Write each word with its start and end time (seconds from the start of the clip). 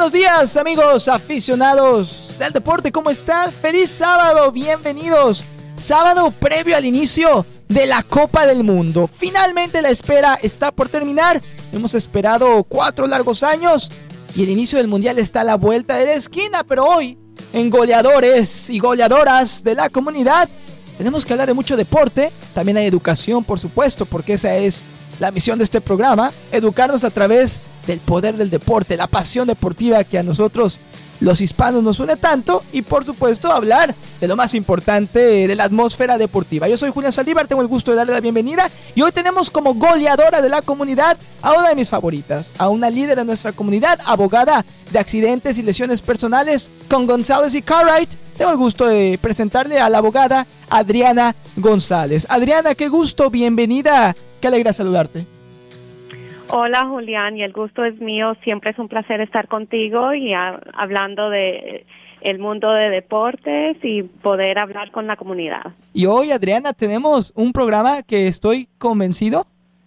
buenos 0.00 0.12
días 0.14 0.56
amigos 0.56 1.08
aficionados 1.08 2.34
del 2.38 2.54
deporte, 2.54 2.90
¿cómo 2.90 3.10
están? 3.10 3.52
Feliz 3.52 3.90
sábado, 3.90 4.50
bienvenidos. 4.50 5.44
Sábado 5.76 6.30
previo 6.30 6.74
al 6.74 6.86
inicio 6.86 7.44
de 7.68 7.84
la 7.84 8.02
Copa 8.02 8.46
del 8.46 8.64
Mundo. 8.64 9.10
Finalmente 9.12 9.82
la 9.82 9.90
espera 9.90 10.38
está 10.40 10.72
por 10.72 10.88
terminar. 10.88 11.42
Hemos 11.70 11.94
esperado 11.94 12.64
cuatro 12.64 13.06
largos 13.06 13.42
años 13.42 13.92
y 14.34 14.42
el 14.42 14.48
inicio 14.48 14.78
del 14.78 14.88
Mundial 14.88 15.18
está 15.18 15.42
a 15.42 15.44
la 15.44 15.56
vuelta 15.56 15.96
de 15.98 16.06
la 16.06 16.14
esquina, 16.14 16.64
pero 16.66 16.86
hoy, 16.86 17.18
en 17.52 17.68
goleadores 17.68 18.70
y 18.70 18.78
goleadoras 18.78 19.62
de 19.62 19.74
la 19.74 19.90
comunidad, 19.90 20.48
tenemos 20.96 21.26
que 21.26 21.34
hablar 21.34 21.48
de 21.48 21.54
mucho 21.54 21.76
deporte. 21.76 22.32
También 22.54 22.78
hay 22.78 22.86
educación, 22.86 23.44
por 23.44 23.60
supuesto, 23.60 24.06
porque 24.06 24.32
esa 24.32 24.56
es 24.56 24.82
la 25.18 25.30
misión 25.30 25.58
de 25.58 25.64
este 25.64 25.82
programa, 25.82 26.32
educarnos 26.52 27.04
a 27.04 27.10
través 27.10 27.60
del 27.86 28.00
poder 28.00 28.36
del 28.36 28.50
deporte, 28.50 28.96
la 28.96 29.06
pasión 29.06 29.46
deportiva 29.46 30.04
que 30.04 30.18
a 30.18 30.22
nosotros 30.22 30.78
los 31.20 31.40
hispanos 31.40 31.82
nos 31.82 32.00
une 32.00 32.16
tanto 32.16 32.64
y 32.72 32.82
por 32.82 33.04
supuesto 33.04 33.52
hablar 33.52 33.94
de 34.20 34.28
lo 34.28 34.36
más 34.36 34.54
importante 34.54 35.46
de 35.46 35.54
la 35.54 35.64
atmósfera 35.64 36.18
deportiva. 36.18 36.66
Yo 36.66 36.76
soy 36.76 36.90
Julián 36.90 37.12
Saldívar, 37.12 37.46
tengo 37.46 37.62
el 37.62 37.68
gusto 37.68 37.90
de 37.90 37.98
darle 37.98 38.14
la 38.14 38.20
bienvenida 38.20 38.70
y 38.94 39.02
hoy 39.02 39.12
tenemos 39.12 39.50
como 39.50 39.74
goleadora 39.74 40.40
de 40.40 40.48
la 40.48 40.62
comunidad 40.62 41.18
a 41.42 41.52
una 41.52 41.68
de 41.68 41.74
mis 41.74 41.90
favoritas, 41.90 42.52
a 42.58 42.68
una 42.70 42.90
líder 42.90 43.18
de 43.18 43.24
nuestra 43.24 43.52
comunidad, 43.52 43.98
abogada 44.06 44.64
de 44.90 44.98
accidentes 44.98 45.58
y 45.58 45.62
lesiones 45.62 46.00
personales 46.02 46.70
con 46.88 47.06
González 47.06 47.54
y 47.54 47.62
Cartwright. 47.62 48.10
Tengo 48.36 48.50
el 48.50 48.56
gusto 48.56 48.86
de 48.86 49.18
presentarle 49.20 49.78
a 49.78 49.90
la 49.90 49.98
abogada 49.98 50.46
Adriana 50.70 51.36
González. 51.56 52.26
Adriana, 52.30 52.74
qué 52.74 52.88
gusto, 52.88 53.30
bienvenida, 53.30 54.16
qué 54.40 54.48
alegra 54.48 54.72
saludarte. 54.72 55.26
Hola 56.52 56.86
Julián, 56.86 57.36
y 57.36 57.42
el 57.42 57.52
gusto 57.52 57.84
es 57.84 58.00
mío. 58.00 58.34
Siempre 58.44 58.72
es 58.72 58.78
un 58.78 58.88
placer 58.88 59.20
estar 59.20 59.48
contigo 59.48 60.12
y 60.14 60.32
hablando 60.34 61.30
de 61.30 61.86
el 62.20 62.38
mundo 62.38 62.70
de 62.72 62.90
deportes 62.90 63.76
y 63.82 64.02
poder 64.02 64.58
hablar 64.58 64.90
con 64.90 65.06
la 65.06 65.16
comunidad. 65.16 65.72
Y 65.94 66.06
hoy, 66.06 66.32
Adriana, 66.32 66.72
tenemos 66.72 67.32
un 67.34 67.52
programa 67.52 68.02
que 68.02 68.28
estoy 68.28 68.68
convencido 68.78 69.46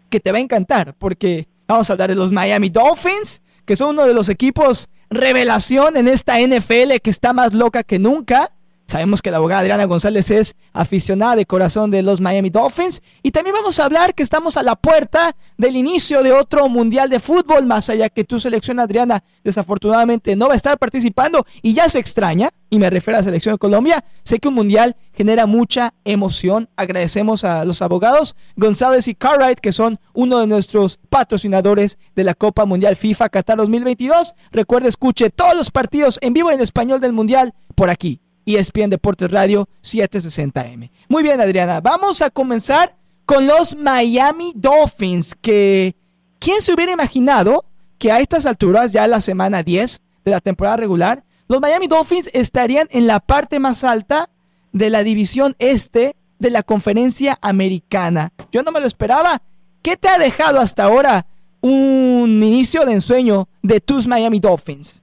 que 0.10 0.20
te 0.20 0.32
va 0.32 0.38
a 0.38 0.42
encantar, 0.42 0.96
porque 0.98 1.48
vamos 1.68 1.90
a 1.90 1.94
hablar 1.94 2.10
de 2.10 2.16
los 2.16 2.32
Miami 2.32 2.70
Dolphins, 2.70 3.44
que 3.66 3.76
son 3.76 3.92
uno 3.92 4.08
de 4.08 4.14
los 4.14 4.30
equipos 4.30 4.90
revelación 5.10 5.96
en 5.96 6.08
esta 6.08 6.40
NFL 6.40 6.98
que 7.02 7.10
está 7.10 7.34
más 7.34 7.54
loca 7.54 7.84
que 7.84 8.00
nunca. 8.00 8.52
Sabemos 8.94 9.24
que 9.24 9.32
la 9.32 9.38
abogada 9.38 9.62
Adriana 9.62 9.86
González 9.86 10.30
es 10.30 10.56
aficionada 10.72 11.36
de 11.36 11.48
corazón 11.48 11.90
de 11.90 12.04
los 12.04 12.22
Miami 12.22 12.52
Dolphins. 12.52 13.02
Y 13.24 13.32
también 13.32 13.56
vamos 13.56 13.80
a 13.80 13.86
hablar 13.86 14.14
que 14.14 14.22
estamos 14.22 14.56
a 14.56 14.62
la 14.62 14.76
puerta 14.76 15.36
del 15.58 15.76
inicio 15.78 16.22
de 16.22 16.32
otro 16.32 16.70
mundial 16.70 17.10
de 17.10 17.20
fútbol, 17.20 17.66
más 17.66 17.90
allá 17.90 18.10
que 18.10 18.24
tu 18.24 18.40
selección, 18.40 18.80
Adriana, 18.80 19.24
desafortunadamente 19.44 20.36
no 20.36 20.46
va 20.46 20.54
a 20.54 20.58
estar 20.58 20.78
participando 20.78 21.44
y 21.64 21.74
ya 21.74 21.90
se 21.90 21.98
extraña. 21.98 22.52
Y 22.70 22.78
me 22.78 22.88
refiero 22.92 23.18
a 23.18 23.22
la 23.22 23.26
selección 23.26 23.56
de 23.56 23.58
Colombia. 23.58 24.06
Sé 24.22 24.38
que 24.38 24.50
un 24.50 24.54
mundial 24.54 24.96
genera 25.12 25.48
mucha 25.48 25.96
emoción. 26.06 26.70
Agradecemos 26.76 27.44
a 27.46 27.66
los 27.66 27.82
abogados 27.82 28.36
González 28.58 29.08
y 29.08 29.16
Cartwright, 29.16 29.58
que 29.60 29.72
son 29.72 30.00
uno 30.14 30.38
de 30.38 30.46
nuestros 30.46 31.00
patrocinadores 31.10 31.98
de 32.16 32.26
la 32.26 32.36
Copa 32.36 32.66
Mundial 32.66 32.96
FIFA 32.96 33.30
Qatar 33.30 33.58
2022. 33.58 34.36
Recuerde, 34.52 34.90
escuche 34.90 35.32
todos 35.32 35.58
los 35.58 35.72
partidos 35.72 36.20
en 36.22 36.34
vivo 36.34 36.52
en 36.52 36.62
español 36.62 37.00
del 37.00 37.14
mundial 37.14 37.56
por 37.74 37.90
aquí 37.90 38.23
ESPN 38.46 38.90
Deportes 38.90 39.32
Radio 39.32 39.68
760M. 39.82 40.92
Muy 41.10 41.24
bien, 41.24 41.40
Adriana, 41.40 41.82
vamos 41.82 42.22
a 42.22 42.30
comenzar 42.30 42.96
con 43.26 43.48
los 43.48 43.76
Miami 43.76 44.54
Dolphins, 44.56 45.36
que 45.36 45.96
¿quién 46.40 46.62
se 46.62 46.74
hubiera 46.74 46.92
imaginado 46.92 47.66
que 47.98 48.12
a 48.12 48.20
estas 48.20 48.46
alturas, 48.46 48.92
ya 48.92 49.08
la 49.08 49.22
semana 49.22 49.64
10 49.64 50.02
de 50.26 50.32
la 50.32 50.42
temporada 50.42 50.78
regular, 50.78 51.24
los 51.48 51.62
Miami 51.62 51.88
Dolphins 51.88 52.30
estarían 52.34 52.88
en 52.92 53.08
la 53.08 53.20
parte 53.20 53.60
más 53.60 53.84
alta 53.84 54.30
de 54.72 54.90
la 54.90 55.04
división 55.04 55.56
este 55.60 56.16
de 56.40 56.50
la 56.50 56.64
conferencia 56.64 57.38
americana? 57.42 58.34
Yo 58.52 58.64
no 58.64 58.72
me 58.72 58.80
lo 58.80 58.88
esperaba. 58.88 59.42
¿Qué 59.82 59.98
te 59.98 60.08
ha 60.08 60.18
dejado 60.18 60.60
hasta 60.60 60.86
ahora 60.86 61.26
un 61.62 62.42
inicio 62.44 62.86
de 62.86 62.94
ensueño 62.94 63.48
de 63.62 63.80
tus 63.80 64.08
Miami 64.08 64.40
Dolphins? 64.40 65.03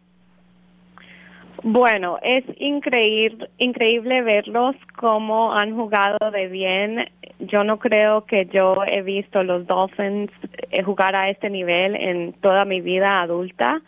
Bueno, 1.62 2.18
es 2.22 2.44
increíble, 2.58 3.50
increíble 3.58 4.22
verlos 4.22 4.76
cómo 4.96 5.52
han 5.54 5.76
jugado 5.76 6.30
de 6.30 6.48
bien. 6.48 7.08
Yo 7.38 7.64
no 7.64 7.78
creo 7.78 8.24
que 8.24 8.46
yo 8.46 8.82
he 8.86 9.02
visto 9.02 9.42
los 9.42 9.66
Dolphins 9.66 10.30
eh, 10.70 10.82
jugar 10.82 11.14
a 11.14 11.28
este 11.28 11.50
nivel 11.50 11.96
en 11.96 12.32
toda 12.34 12.64
mi 12.64 12.80
vida 12.80 13.20
adulta. 13.20 13.82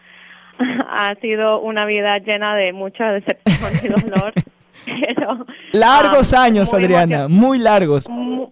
ha 0.88 1.14
sido 1.16 1.60
una 1.60 1.86
vida 1.86 2.18
llena 2.18 2.54
de 2.54 2.72
mucha 2.72 3.12
decepción 3.12 3.70
y 3.82 3.88
dolor. 3.88 4.32
largos 5.72 6.32
ah, 6.32 6.44
años, 6.44 6.74
Adriana, 6.74 7.28
muy 7.28 7.58
largos 7.58 8.08
muy 8.08 8.48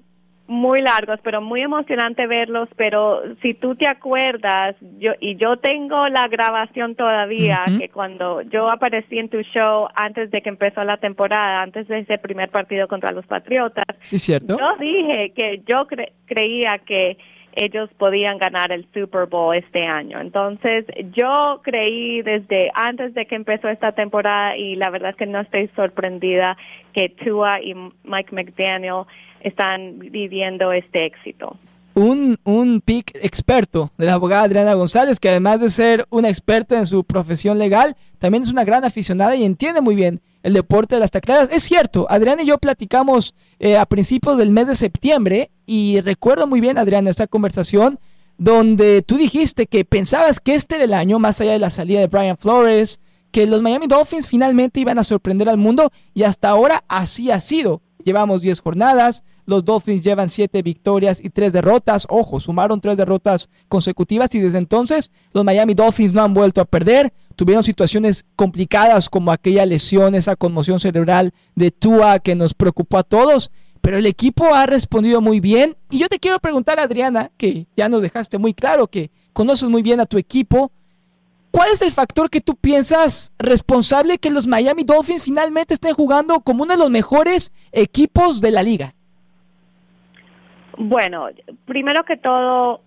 largos, 0.80 1.20
pero 1.22 1.40
muy 1.40 1.62
emocionante 1.62 2.26
verlos, 2.26 2.68
pero 2.76 3.22
si 3.40 3.54
tú 3.54 3.76
te 3.76 3.86
acuerdas, 3.86 4.74
yo 4.98 5.12
y 5.20 5.36
yo 5.36 5.58
tengo 5.58 6.08
la 6.08 6.26
grabación 6.28 6.96
todavía 6.96 7.64
que 7.78 7.88
cuando 7.88 8.42
yo 8.42 8.70
aparecí 8.70 9.18
en 9.18 9.28
tu 9.28 9.42
show 9.42 9.88
antes 9.94 10.30
de 10.30 10.42
que 10.42 10.48
empezó 10.48 10.82
la 10.84 10.96
temporada, 10.96 11.62
antes 11.62 11.86
de 11.88 12.00
ese 12.00 12.18
primer 12.18 12.50
partido 12.50 12.88
contra 12.88 13.12
los 13.12 13.26
Patriotas. 13.26 13.84
Sí, 14.00 14.18
cierto. 14.18 14.58
Yo 14.58 14.76
dije 14.78 15.32
que 15.36 15.62
yo 15.66 15.86
creía 16.26 16.78
que 16.78 17.16
ellos 17.52 17.90
podían 17.98 18.38
ganar 18.38 18.72
el 18.72 18.86
Super 18.92 19.26
Bowl 19.26 19.54
este 19.56 19.84
año. 19.84 20.20
Entonces, 20.20 20.84
yo 21.12 21.60
creí 21.62 22.22
desde 22.22 22.70
antes 22.74 23.14
de 23.14 23.26
que 23.26 23.34
empezó 23.34 23.68
esta 23.68 23.92
temporada 23.92 24.56
y 24.56 24.76
la 24.76 24.90
verdad 24.90 25.10
es 25.10 25.16
que 25.16 25.26
no 25.26 25.40
estoy 25.40 25.68
sorprendida 25.74 26.56
que 26.92 27.08
Tua 27.08 27.60
y 27.60 27.74
Mike 27.74 28.34
McDaniel 28.34 29.04
están 29.40 29.98
viviendo 29.98 30.72
este 30.72 31.06
éxito. 31.06 31.56
Un, 31.94 32.38
un 32.44 32.80
pick 32.80 33.12
experto 33.22 33.90
de 33.98 34.06
la 34.06 34.14
abogada 34.14 34.44
Adriana 34.44 34.74
González, 34.74 35.18
que 35.18 35.28
además 35.28 35.60
de 35.60 35.70
ser 35.70 36.06
una 36.10 36.28
experta 36.28 36.78
en 36.78 36.86
su 36.86 37.04
profesión 37.04 37.58
legal, 37.58 37.96
también 38.18 38.42
es 38.42 38.48
una 38.48 38.64
gran 38.64 38.84
aficionada 38.84 39.34
y 39.36 39.44
entiende 39.44 39.80
muy 39.80 39.94
bien 39.94 40.20
el 40.42 40.54
deporte 40.54 40.94
de 40.94 41.00
las 41.00 41.10
tacleadas. 41.10 41.50
Es 41.52 41.62
cierto, 41.62 42.06
Adriana 42.08 42.42
y 42.42 42.46
yo 42.46 42.58
platicamos 42.58 43.34
eh, 43.58 43.76
a 43.76 43.86
principios 43.86 44.38
del 44.38 44.50
mes 44.50 44.66
de 44.66 44.76
septiembre 44.76 45.50
y 45.66 46.00
recuerdo 46.00 46.46
muy 46.46 46.60
bien, 46.60 46.78
Adriana, 46.78 47.10
esta 47.10 47.26
conversación 47.26 47.98
donde 48.38 49.02
tú 49.02 49.18
dijiste 49.18 49.66
que 49.66 49.84
pensabas 49.84 50.40
que 50.40 50.54
este 50.54 50.76
era 50.76 50.84
el 50.84 50.94
año, 50.94 51.18
más 51.18 51.40
allá 51.40 51.52
de 51.52 51.58
la 51.58 51.68
salida 51.68 52.00
de 52.00 52.06
Brian 52.06 52.38
Flores, 52.38 53.00
que 53.32 53.46
los 53.46 53.60
Miami 53.60 53.86
Dolphins 53.86 54.28
finalmente 54.28 54.80
iban 54.80 54.98
a 54.98 55.04
sorprender 55.04 55.48
al 55.48 55.58
mundo 55.58 55.92
y 56.14 56.22
hasta 56.22 56.48
ahora 56.48 56.82
así 56.88 57.30
ha 57.30 57.40
sido. 57.40 57.82
Llevamos 58.02 58.40
10 58.40 58.60
jornadas, 58.60 59.24
los 59.50 59.64
Dolphins 59.64 60.02
llevan 60.02 60.30
7 60.30 60.62
victorias 60.62 61.20
y 61.22 61.28
3 61.28 61.52
derrotas. 61.52 62.06
Ojo, 62.08 62.38
sumaron 62.38 62.80
3 62.80 62.96
derrotas 62.96 63.50
consecutivas 63.68 64.32
y 64.34 64.38
desde 64.38 64.58
entonces 64.58 65.10
los 65.32 65.44
Miami 65.44 65.74
Dolphins 65.74 66.12
no 66.12 66.22
han 66.22 66.32
vuelto 66.32 66.60
a 66.60 66.64
perder. 66.64 67.12
Tuvieron 67.34 67.64
situaciones 67.64 68.24
complicadas 68.36 69.08
como 69.08 69.32
aquella 69.32 69.66
lesión, 69.66 70.14
esa 70.14 70.36
conmoción 70.36 70.78
cerebral 70.78 71.32
de 71.56 71.72
Tua 71.72 72.20
que 72.20 72.36
nos 72.36 72.54
preocupó 72.54 72.98
a 72.98 73.02
todos. 73.02 73.50
Pero 73.80 73.96
el 73.98 74.06
equipo 74.06 74.54
ha 74.54 74.66
respondido 74.66 75.20
muy 75.20 75.40
bien. 75.40 75.76
Y 75.90 75.98
yo 75.98 76.08
te 76.08 76.20
quiero 76.20 76.38
preguntar, 76.38 76.78
Adriana, 76.78 77.32
que 77.36 77.66
ya 77.76 77.88
nos 77.88 78.02
dejaste 78.02 78.38
muy 78.38 78.54
claro 78.54 78.86
que 78.86 79.10
conoces 79.32 79.68
muy 79.68 79.82
bien 79.82 79.98
a 79.98 80.06
tu 80.06 80.16
equipo. 80.16 80.70
¿Cuál 81.50 81.70
es 81.72 81.82
el 81.82 81.90
factor 81.90 82.30
que 82.30 82.40
tú 82.40 82.54
piensas 82.54 83.32
responsable 83.36 84.18
que 84.18 84.30
los 84.30 84.46
Miami 84.46 84.84
Dolphins 84.84 85.24
finalmente 85.24 85.74
estén 85.74 85.94
jugando 85.94 86.40
como 86.40 86.62
uno 86.62 86.74
de 86.74 86.78
los 86.78 86.90
mejores 86.90 87.50
equipos 87.72 88.40
de 88.40 88.52
la 88.52 88.62
liga? 88.62 88.94
Bueno, 90.82 91.28
primero 91.66 92.04
que 92.04 92.16
todo, 92.16 92.80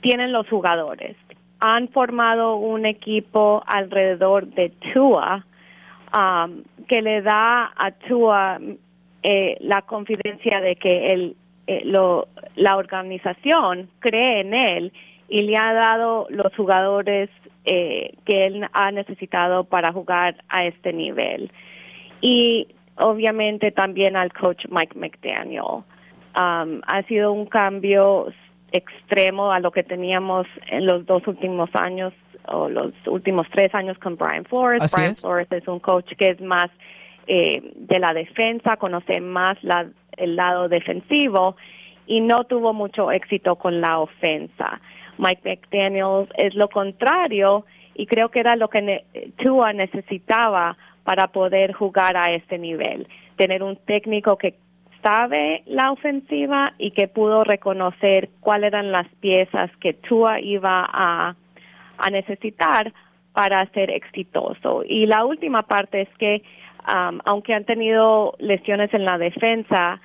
tienen 0.00 0.30
los 0.30 0.48
jugadores. 0.48 1.16
Han 1.58 1.88
formado 1.88 2.54
un 2.54 2.86
equipo 2.86 3.60
alrededor 3.66 4.46
de 4.46 4.70
Tua 4.94 5.44
um, 6.16 6.62
que 6.86 7.02
le 7.02 7.20
da 7.22 7.72
a 7.76 7.90
Tua 8.06 8.60
eh, 9.24 9.56
la 9.62 9.82
confidencia 9.82 10.60
de 10.60 10.76
que 10.76 11.06
el, 11.06 11.36
eh, 11.66 11.82
lo, 11.84 12.28
la 12.54 12.76
organización 12.76 13.90
cree 13.98 14.42
en 14.42 14.54
él 14.54 14.92
y 15.28 15.42
le 15.42 15.56
ha 15.56 15.72
dado 15.72 16.28
los 16.30 16.54
jugadores 16.54 17.30
eh, 17.64 18.14
que 18.26 18.46
él 18.46 18.64
ha 18.72 18.92
necesitado 18.92 19.64
para 19.64 19.92
jugar 19.92 20.36
a 20.48 20.66
este 20.66 20.92
nivel. 20.92 21.50
Y 22.20 22.68
obviamente 22.94 23.72
también 23.72 24.14
al 24.14 24.32
coach 24.32 24.66
Mike 24.68 24.96
McDaniel. 24.96 25.82
Um, 26.36 26.82
ha 26.86 27.02
sido 27.08 27.32
un 27.32 27.46
cambio 27.46 28.32
extremo 28.72 29.50
a 29.50 29.60
lo 29.60 29.70
que 29.70 29.82
teníamos 29.82 30.46
en 30.70 30.86
los 30.86 31.06
dos 31.06 31.26
últimos 31.26 31.70
años 31.74 32.12
o 32.46 32.68
los 32.68 32.92
últimos 33.06 33.46
tres 33.50 33.74
años 33.74 33.98
con 33.98 34.16
Brian 34.16 34.44
Flores. 34.44 34.92
Brian 34.92 35.16
Flores 35.16 35.48
es 35.50 35.66
un 35.68 35.80
coach 35.80 36.12
que 36.16 36.30
es 36.30 36.40
más 36.40 36.70
eh, 37.26 37.72
de 37.74 37.98
la 37.98 38.12
defensa, 38.12 38.76
conoce 38.76 39.20
más 39.20 39.62
la, 39.62 39.86
el 40.16 40.36
lado 40.36 40.68
defensivo 40.68 41.56
y 42.06 42.20
no 42.20 42.44
tuvo 42.44 42.72
mucho 42.72 43.10
éxito 43.10 43.56
con 43.56 43.80
la 43.80 43.98
ofensa. 43.98 44.80
Mike 45.18 45.42
McDaniels 45.44 46.28
es 46.36 46.54
lo 46.54 46.68
contrario 46.68 47.64
y 47.94 48.06
creo 48.06 48.30
que 48.30 48.40
era 48.40 48.56
lo 48.56 48.68
que 48.68 49.04
Tua 49.36 49.72
necesitaba 49.72 50.76
para 51.04 51.28
poder 51.28 51.72
jugar 51.72 52.16
a 52.16 52.32
este 52.32 52.58
nivel, 52.58 53.08
tener 53.36 53.62
un 53.62 53.76
técnico 53.76 54.36
que 54.36 54.54
sabe 55.02 55.62
la 55.66 55.92
ofensiva 55.92 56.74
y 56.78 56.90
que 56.92 57.08
pudo 57.08 57.44
reconocer 57.44 58.30
cuáles 58.40 58.68
eran 58.68 58.92
las 58.92 59.08
piezas 59.20 59.70
que 59.80 59.94
Tua 59.94 60.40
iba 60.40 60.86
a, 60.88 61.34
a 61.98 62.10
necesitar 62.10 62.92
para 63.32 63.64
ser 63.66 63.90
exitoso. 63.90 64.82
Y 64.84 65.06
la 65.06 65.24
última 65.24 65.62
parte 65.62 66.02
es 66.02 66.08
que, 66.18 66.42
um, 66.92 67.20
aunque 67.24 67.54
han 67.54 67.64
tenido 67.64 68.34
lesiones 68.38 68.92
en 68.92 69.04
la 69.04 69.18
defensa, 69.18 70.00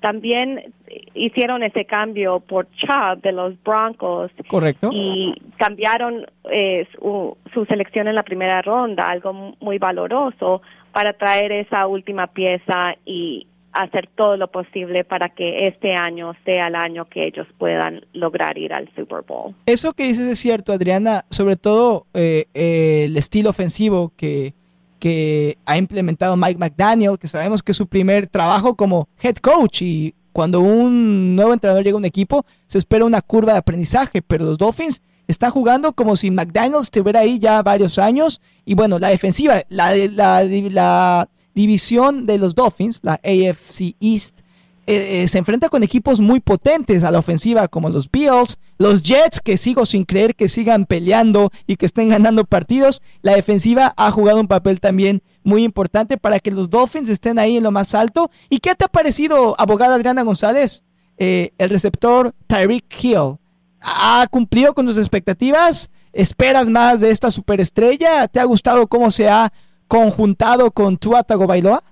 también 0.00 0.74
hicieron 1.14 1.62
ese 1.62 1.86
cambio 1.86 2.40
por 2.40 2.66
Chubb 2.72 3.22
de 3.22 3.32
los 3.32 3.54
Broncos. 3.62 4.30
Correcto. 4.48 4.90
Y 4.92 5.34
cambiaron 5.56 6.26
eh, 6.50 6.86
su, 6.92 7.38
su, 7.54 7.64
selección 7.64 8.08
en 8.08 8.14
la 8.14 8.22
primera 8.22 8.60
ronda, 8.60 9.08
algo 9.08 9.54
muy 9.60 9.78
valoroso, 9.78 10.60
para 10.92 11.14
traer 11.14 11.52
esa 11.52 11.86
última 11.86 12.26
pieza 12.26 12.96
y 13.06 13.46
hacer 13.74 14.08
todo 14.14 14.36
lo 14.36 14.50
posible 14.50 15.04
para 15.04 15.28
que 15.28 15.66
este 15.66 15.94
año 15.94 16.32
sea 16.44 16.68
el 16.68 16.76
año 16.76 17.06
que 17.08 17.26
ellos 17.26 17.46
puedan 17.58 18.06
lograr 18.12 18.56
ir 18.56 18.72
al 18.72 18.88
Super 18.94 19.22
Bowl. 19.26 19.54
Eso 19.66 19.92
que 19.92 20.04
dices 20.04 20.26
es 20.26 20.38
cierto, 20.38 20.72
Adriana, 20.72 21.24
sobre 21.30 21.56
todo 21.56 22.06
eh, 22.14 22.46
eh, 22.54 23.04
el 23.06 23.16
estilo 23.16 23.50
ofensivo 23.50 24.12
que, 24.16 24.54
que 25.00 25.58
ha 25.66 25.76
implementado 25.76 26.36
Mike 26.36 26.58
McDaniel, 26.58 27.18
que 27.18 27.28
sabemos 27.28 27.62
que 27.62 27.72
es 27.72 27.76
su 27.76 27.88
primer 27.88 28.28
trabajo 28.28 28.76
como 28.76 29.08
head 29.20 29.36
coach 29.36 29.82
y 29.82 30.14
cuando 30.32 30.60
un 30.60 31.36
nuevo 31.36 31.52
entrenador 31.52 31.84
llega 31.84 31.94
a 31.94 31.98
un 31.98 32.04
equipo 32.04 32.44
se 32.66 32.78
espera 32.78 33.04
una 33.04 33.22
curva 33.22 33.52
de 33.52 33.58
aprendizaje, 33.58 34.22
pero 34.22 34.44
los 34.44 34.58
Dolphins 34.58 35.02
están 35.26 35.50
jugando 35.50 35.92
como 35.92 36.16
si 36.16 36.30
McDaniel 36.30 36.80
estuviera 36.80 37.20
ahí 37.20 37.38
ya 37.38 37.62
varios 37.62 37.98
años 37.98 38.40
y 38.64 38.74
bueno, 38.74 38.98
la 38.98 39.08
defensiva, 39.08 39.62
la, 39.68 39.94
la, 39.94 40.44
la 40.44 41.28
división 41.54 42.26
de 42.26 42.38
los 42.38 42.54
Dolphins, 42.54 43.00
la 43.02 43.14
AFC 43.14 43.96
East, 44.00 44.40
eh, 44.86 45.22
eh, 45.22 45.28
se 45.28 45.38
enfrenta 45.38 45.70
con 45.70 45.82
equipos 45.82 46.20
muy 46.20 46.40
potentes 46.40 47.04
a 47.04 47.10
la 47.10 47.18
ofensiva 47.18 47.68
como 47.68 47.88
los 47.88 48.10
Bills, 48.10 48.58
los 48.76 49.02
Jets, 49.02 49.40
que 49.40 49.56
sigo 49.56 49.86
sin 49.86 50.04
creer 50.04 50.34
que 50.34 50.50
sigan 50.50 50.84
peleando 50.84 51.50
y 51.66 51.76
que 51.76 51.86
estén 51.86 52.10
ganando 52.10 52.44
partidos. 52.44 53.00
La 53.22 53.34
defensiva 53.34 53.94
ha 53.96 54.10
jugado 54.10 54.40
un 54.40 54.46
papel 54.46 54.80
también 54.80 55.22
muy 55.42 55.64
importante 55.64 56.18
para 56.18 56.38
que 56.38 56.50
los 56.50 56.68
Dolphins 56.68 57.08
estén 57.08 57.38
ahí 57.38 57.56
en 57.56 57.62
lo 57.62 57.70
más 57.70 57.94
alto. 57.94 58.30
¿Y 58.50 58.58
qué 58.58 58.74
te 58.74 58.84
ha 58.84 58.88
parecido, 58.88 59.54
abogada 59.58 59.94
Adriana 59.94 60.22
González, 60.22 60.84
eh, 61.16 61.52
el 61.56 61.70
receptor 61.70 62.32
Tyreek 62.46 62.84
Hill? 63.02 63.38
¿Ha 63.80 64.26
cumplido 64.30 64.74
con 64.74 64.84
tus 64.84 64.98
expectativas? 64.98 65.90
¿Esperas 66.12 66.68
más 66.68 67.00
de 67.00 67.10
esta 67.10 67.30
superestrella? 67.30 68.28
¿Te 68.28 68.38
ha 68.38 68.44
gustado 68.44 68.86
cómo 68.86 69.10
se 69.10 69.30
ha 69.30 69.50
conjuntado 69.88 70.70
con 70.70 70.96
Tua 70.96 71.22
Tagovailoa? 71.22 71.82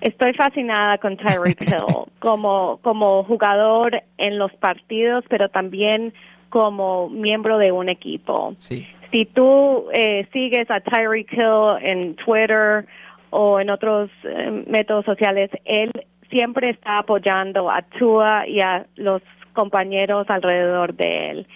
Estoy 0.00 0.32
fascinada 0.34 0.98
con 0.98 1.16
Tyreek 1.16 1.60
Hill 1.62 2.06
como 2.20 2.78
como 2.82 3.24
jugador 3.24 4.02
en 4.16 4.38
los 4.38 4.52
partidos, 4.54 5.24
pero 5.28 5.48
también 5.48 6.14
como 6.50 7.08
miembro 7.08 7.58
de 7.58 7.72
un 7.72 7.88
equipo. 7.88 8.54
Sí. 8.58 8.86
Si 9.12 9.24
tú 9.26 9.86
eh, 9.92 10.28
sigues 10.32 10.70
a 10.70 10.80
Tyreek 10.80 11.32
Hill 11.32 11.78
en 11.82 12.14
Twitter 12.16 12.86
o 13.30 13.58
en 13.60 13.70
otros 13.70 14.10
eh, 14.24 14.64
métodos 14.66 15.04
sociales, 15.04 15.50
él 15.64 15.90
siempre 16.30 16.70
está 16.70 16.98
apoyando 16.98 17.70
a 17.70 17.82
Tua 17.82 18.46
y 18.46 18.60
a 18.60 18.86
los 18.96 19.22
compañeros 19.52 20.28
alrededor 20.28 20.94
de 20.94 21.30
él. 21.30 21.46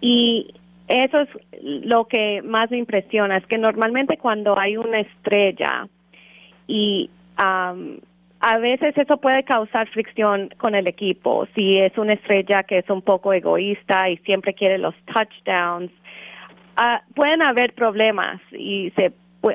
Y 0.00 0.54
eso 0.88 1.20
es 1.20 1.28
lo 1.60 2.06
que 2.06 2.42
más 2.42 2.70
me 2.70 2.78
impresiona, 2.78 3.36
es 3.36 3.46
que 3.46 3.58
normalmente 3.58 4.16
cuando 4.16 4.58
hay 4.58 4.76
una 4.76 5.00
estrella 5.00 5.86
y 6.66 7.10
a 7.36 8.58
veces 8.58 8.96
eso 8.96 9.18
puede 9.18 9.44
causar 9.44 9.88
fricción 9.88 10.50
con 10.58 10.74
el 10.74 10.88
equipo, 10.88 11.46
si 11.54 11.78
es 11.78 11.96
una 11.98 12.14
estrella 12.14 12.62
que 12.62 12.78
es 12.78 12.90
un 12.90 13.02
poco 13.02 13.32
egoísta 13.32 14.08
y 14.08 14.16
siempre 14.18 14.54
quiere 14.54 14.78
los 14.78 14.94
touchdowns, 15.06 15.90
uh, 16.78 17.14
pueden 17.14 17.42
haber 17.42 17.74
problemas 17.74 18.40
y 18.52 18.90
se, 18.96 19.12
uh, 19.42 19.50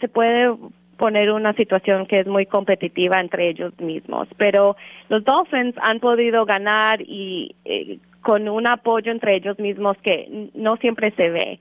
se 0.00 0.08
puede 0.08 0.54
poner 0.96 1.30
una 1.30 1.52
situación 1.54 2.06
que 2.06 2.20
es 2.20 2.26
muy 2.26 2.46
competitiva 2.46 3.20
entre 3.20 3.48
ellos 3.50 3.78
mismos. 3.80 4.28
Pero 4.36 4.76
los 5.08 5.24
Dolphins 5.24 5.74
han 5.80 6.00
podido 6.00 6.44
ganar 6.44 7.00
y 7.02 7.54
eh, 7.64 7.98
con 8.26 8.48
un 8.48 8.66
apoyo 8.66 9.12
entre 9.12 9.36
ellos 9.36 9.56
mismos 9.60 9.96
que 10.02 10.50
no 10.54 10.76
siempre 10.78 11.12
se 11.12 11.30
ve. 11.30 11.60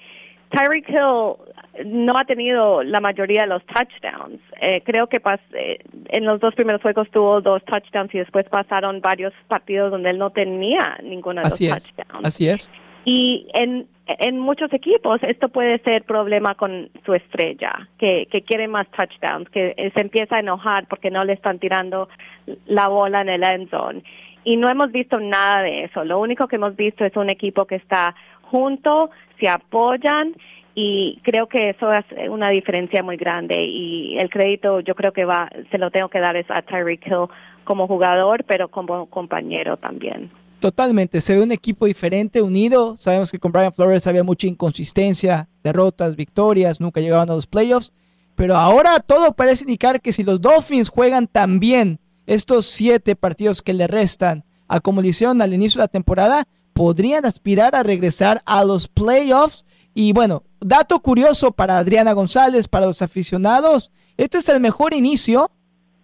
Tyreek 0.50 0.90
Hill 0.90 1.36
no 1.86 2.14
ha 2.18 2.26
tenido 2.26 2.82
la 2.82 3.00
mayoría 3.00 3.42
de 3.42 3.48
los 3.50 3.64
touchdowns. 3.68 4.42
Eh, 4.60 4.82
creo 4.84 5.06
que 5.06 5.20
pas, 5.20 5.40
eh, 5.54 5.78
en 6.10 6.26
los 6.26 6.40
dos 6.40 6.56
primeros 6.56 6.82
juegos 6.82 7.08
tuvo 7.12 7.40
dos 7.40 7.64
touchdowns 7.66 8.16
y 8.16 8.18
después 8.18 8.48
pasaron 8.50 9.00
varios 9.00 9.32
partidos 9.48 9.92
donde 9.92 10.10
él 10.10 10.18
no 10.18 10.32
tenía 10.32 10.98
ninguno 11.04 11.44
de 11.44 11.50
los 11.50 11.60
touchdowns. 11.60 12.26
Así 12.26 12.50
es. 12.50 12.74
Y 13.06 13.46
en, 13.54 13.86
en 14.08 14.40
muchos 14.40 14.74
equipos 14.74 15.22
esto 15.22 15.50
puede 15.50 15.78
ser 15.84 16.04
problema 16.04 16.56
con 16.56 16.90
su 17.06 17.14
estrella, 17.14 17.88
que, 18.00 18.28
que 18.32 18.42
quiere 18.42 18.68
más 18.68 18.88
touchdowns, 18.88 19.48
que 19.52 19.92
se 19.94 20.02
empieza 20.02 20.38
a 20.38 20.40
enojar 20.40 20.88
porque 20.88 21.12
no 21.12 21.24
le 21.26 21.34
están 21.34 21.60
tirando 21.60 22.10
la 22.66 22.88
bola 22.88 23.22
en 23.22 23.30
el 23.30 23.44
end 23.44 23.70
zone 23.70 24.02
y 24.46 24.56
no 24.58 24.70
hemos 24.70 24.92
visto 24.92 25.20
nada 25.20 25.64
de 25.64 25.86
eso. 25.86 26.06
Lo 26.06 26.20
único 26.22 26.48
que 26.48 26.56
hemos 26.56 26.76
visto 26.76 27.04
es 27.04 27.16
un 27.18 27.30
equipo 27.30 27.66
que 27.66 27.76
está 27.76 28.16
junto, 28.44 29.10
se 29.40 29.50
apoyan 29.50 30.36
y 30.76 31.20
creo 31.24 31.48
que 31.48 31.72
eso 31.72 31.92
es 31.92 32.06
una 32.30 32.50
diferencia 32.50 33.02
muy 33.02 33.18
grande 33.18 33.66
y 33.66 34.18
el 34.18 34.30
crédito 34.30 34.82
yo 34.82 34.94
creo 34.94 35.12
que 35.12 35.26
va 35.26 35.50
se 35.72 35.78
lo 35.78 35.90
tengo 35.90 36.10
que 36.10 36.20
dar 36.20 36.36
es 36.36 36.46
a 36.50 36.62
Tyreek 36.62 37.08
Hill 37.08 37.28
como 37.64 37.88
jugador, 37.88 38.44
pero 38.46 38.70
como 38.70 39.08
compañero 39.08 39.78
también. 39.78 40.30
Totalmente, 40.60 41.22
se 41.22 41.36
ve 41.36 41.44
un 41.44 41.52
equipo 41.52 41.86
diferente, 41.86 42.42
unido. 42.42 42.96
Sabemos 42.98 43.32
que 43.32 43.40
con 43.40 43.52
Brian 43.52 43.74
Flores 43.74 44.08
había 44.08 44.24
mucha 44.24 44.48
inconsistencia, 44.48 45.48
derrotas, 45.64 46.16
victorias, 46.16 46.80
nunca 46.80 47.02
llegaban 47.02 47.30
a 47.30 47.34
los 47.34 47.48
playoffs. 47.48 47.94
Pero 48.36 48.56
ahora 48.56 49.00
todo 49.00 49.34
parece 49.34 49.64
indicar 49.64 50.02
que 50.02 50.12
si 50.12 50.24
los 50.24 50.42
Dolphins 50.42 50.90
juegan 50.90 51.28
tan 51.28 51.60
bien 51.60 52.00
estos 52.26 52.66
siete 52.66 53.16
partidos 53.16 53.62
que 53.62 53.74
le 53.74 53.88
restan 53.88 54.46
a 54.68 54.80
como 54.80 55.02
al 55.02 55.54
inicio 55.54 55.80
de 55.80 55.84
la 55.84 55.88
temporada, 55.88 56.48
podrían 56.74 57.26
aspirar 57.26 57.76
a 57.76 57.84
regresar 57.84 58.42
a 58.46 58.64
los 58.64 58.88
playoffs. 58.88 59.66
Y 59.94 60.12
bueno, 60.12 60.44
dato 60.60 61.00
curioso 61.00 61.52
para 61.52 61.78
Adriana 61.78 62.14
González, 62.14 62.68
para 62.68 62.88
los 62.88 63.02
aficionados, 63.02 63.92
este 64.18 64.40
es 64.40 64.50
el 64.50 64.60
mejor 64.60 64.94
inicio 64.94 65.52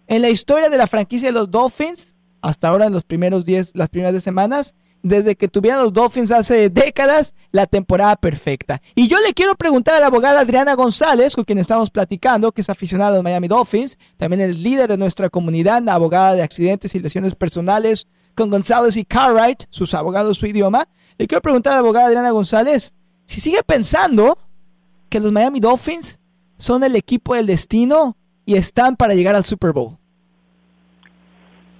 en 0.06 0.22
la 0.22 0.30
historia 0.30 0.68
de 0.68 0.78
la 0.78 0.86
franquicia 0.86 1.28
de 1.28 1.32
los 1.32 1.50
Dolphins, 1.50 2.14
hasta 2.40 2.68
ahora 2.68 2.86
en 2.86 2.92
los 2.92 3.04
primeros 3.04 3.44
10, 3.44 3.72
las 3.74 3.88
primeras 3.88 4.12
10 4.12 4.24
semanas, 4.24 4.74
desde 5.02 5.36
que 5.36 5.48
tuvieron 5.48 5.82
los 5.82 5.92
Dolphins 5.92 6.30
hace 6.30 6.70
décadas 6.70 7.34
la 7.50 7.66
temporada 7.66 8.16
perfecta. 8.16 8.80
Y 8.94 9.08
yo 9.08 9.18
le 9.20 9.34
quiero 9.34 9.54
preguntar 9.56 9.94
a 9.94 10.00
la 10.00 10.06
abogada 10.06 10.40
Adriana 10.40 10.74
González, 10.74 11.34
con 11.34 11.44
quien 11.44 11.58
estamos 11.58 11.90
platicando, 11.90 12.52
que 12.52 12.60
es 12.60 12.70
aficionada 12.70 13.10
a 13.10 13.14
los 13.14 13.22
Miami 13.22 13.48
Dolphins, 13.48 13.98
también 14.16 14.40
el 14.40 14.62
líder 14.62 14.90
de 14.90 14.98
nuestra 14.98 15.28
comunidad, 15.28 15.86
abogada 15.88 16.34
de 16.34 16.42
accidentes 16.42 16.94
y 16.94 17.00
lesiones 17.00 17.34
personales, 17.34 18.06
con 18.34 18.50
González 18.50 18.96
y 18.96 19.04
Cartwright, 19.04 19.64
sus 19.70 19.94
abogados, 19.94 20.38
su 20.38 20.46
idioma. 20.46 20.88
Le 21.18 21.26
quiero 21.26 21.42
preguntar 21.42 21.72
a 21.72 21.76
la 21.76 21.80
abogada 21.80 22.06
Adriana 22.06 22.30
González 22.30 22.94
si 23.26 23.40
sigue 23.40 23.62
pensando 23.64 24.38
que 25.08 25.20
los 25.20 25.32
Miami 25.32 25.60
Dolphins 25.60 26.20
son 26.56 26.84
el 26.84 26.96
equipo 26.96 27.34
del 27.34 27.46
destino 27.46 28.16
y 28.46 28.54
están 28.54 28.96
para 28.96 29.14
llegar 29.14 29.34
al 29.34 29.44
Super 29.44 29.72
Bowl. 29.72 29.98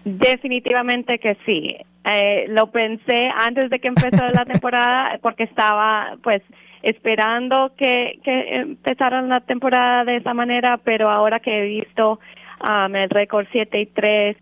Definitivamente 0.04 1.18
que 1.18 1.36
sí. 1.46 1.76
Eh, 2.04 2.46
lo 2.48 2.66
pensé 2.70 3.30
antes 3.34 3.70
de 3.70 3.78
que 3.78 3.88
empezara 3.88 4.30
la 4.32 4.44
temporada 4.52 5.18
porque 5.22 5.44
estaba 5.44 6.16
pues 6.22 6.42
esperando 6.82 7.72
que, 7.76 8.18
que 8.24 8.56
empezaran 8.56 9.28
la 9.28 9.40
temporada 9.40 10.04
de 10.04 10.16
esa 10.16 10.34
manera, 10.34 10.78
pero 10.82 11.08
ahora 11.08 11.38
que 11.38 11.58
he 11.58 11.66
visto 11.66 12.18
um, 12.60 12.94
el 12.96 13.08
récord 13.08 13.46
7 13.52 13.80
y 13.80 13.86
3, 13.86 14.36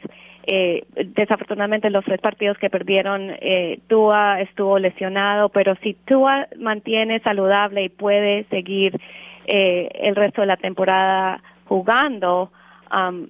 eh, 0.46 0.84
desafortunadamente 1.14 1.90
los 1.90 2.04
tres 2.04 2.20
partidos 2.20 2.56
que 2.58 2.70
perdieron, 2.70 3.30
eh, 3.40 3.78
Tua 3.88 4.40
estuvo 4.40 4.78
lesionado, 4.78 5.50
pero 5.50 5.74
si 5.82 5.94
Tua 5.94 6.48
mantiene 6.58 7.20
saludable 7.20 7.84
y 7.84 7.88
puede 7.90 8.44
seguir 8.44 8.98
eh, 9.46 9.88
el 9.94 10.16
resto 10.16 10.40
de 10.40 10.46
la 10.46 10.56
temporada 10.56 11.42
jugando, 11.66 12.50
um, 12.96 13.28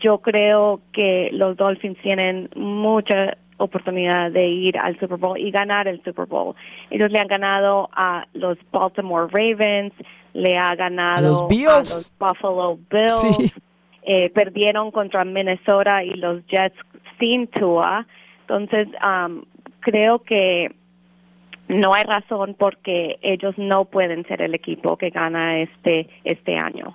yo 0.00 0.18
creo 0.18 0.80
que 0.92 1.30
los 1.32 1.56
Dolphins 1.56 1.98
tienen 2.02 2.48
mucha 2.54 3.36
oportunidad 3.56 4.30
de 4.32 4.48
ir 4.48 4.78
al 4.78 4.98
Super 4.98 5.18
Bowl 5.18 5.38
y 5.38 5.50
ganar 5.50 5.88
el 5.88 6.02
Super 6.02 6.26
Bowl. 6.26 6.54
Ellos 6.90 7.10
le 7.10 7.18
han 7.18 7.28
ganado 7.28 7.88
a 7.92 8.26
los 8.32 8.58
Baltimore 8.70 9.28
Ravens, 9.30 9.92
le 10.34 10.56
ha 10.56 10.74
ganado 10.74 11.28
los 11.28 11.42
a 11.42 11.78
los 11.78 12.14
Buffalo 12.18 12.78
Bills, 12.90 13.54
eh, 14.02 14.30
perdieron 14.30 14.90
contra 14.90 15.24
Minnesota 15.24 16.02
y 16.02 16.14
los 16.14 16.44
Jets 16.46 16.76
sin 17.18 17.46
Tua. 17.48 18.06
Entonces, 18.40 18.88
um, 19.06 19.42
creo 19.80 20.20
que 20.20 20.74
no 21.68 21.94
hay 21.94 22.04
razón 22.04 22.54
porque 22.58 23.18
ellos 23.22 23.54
no 23.56 23.84
pueden 23.84 24.26
ser 24.26 24.42
el 24.42 24.54
equipo 24.54 24.96
que 24.96 25.10
gana 25.10 25.60
este 25.60 26.08
este 26.24 26.56
año. 26.56 26.94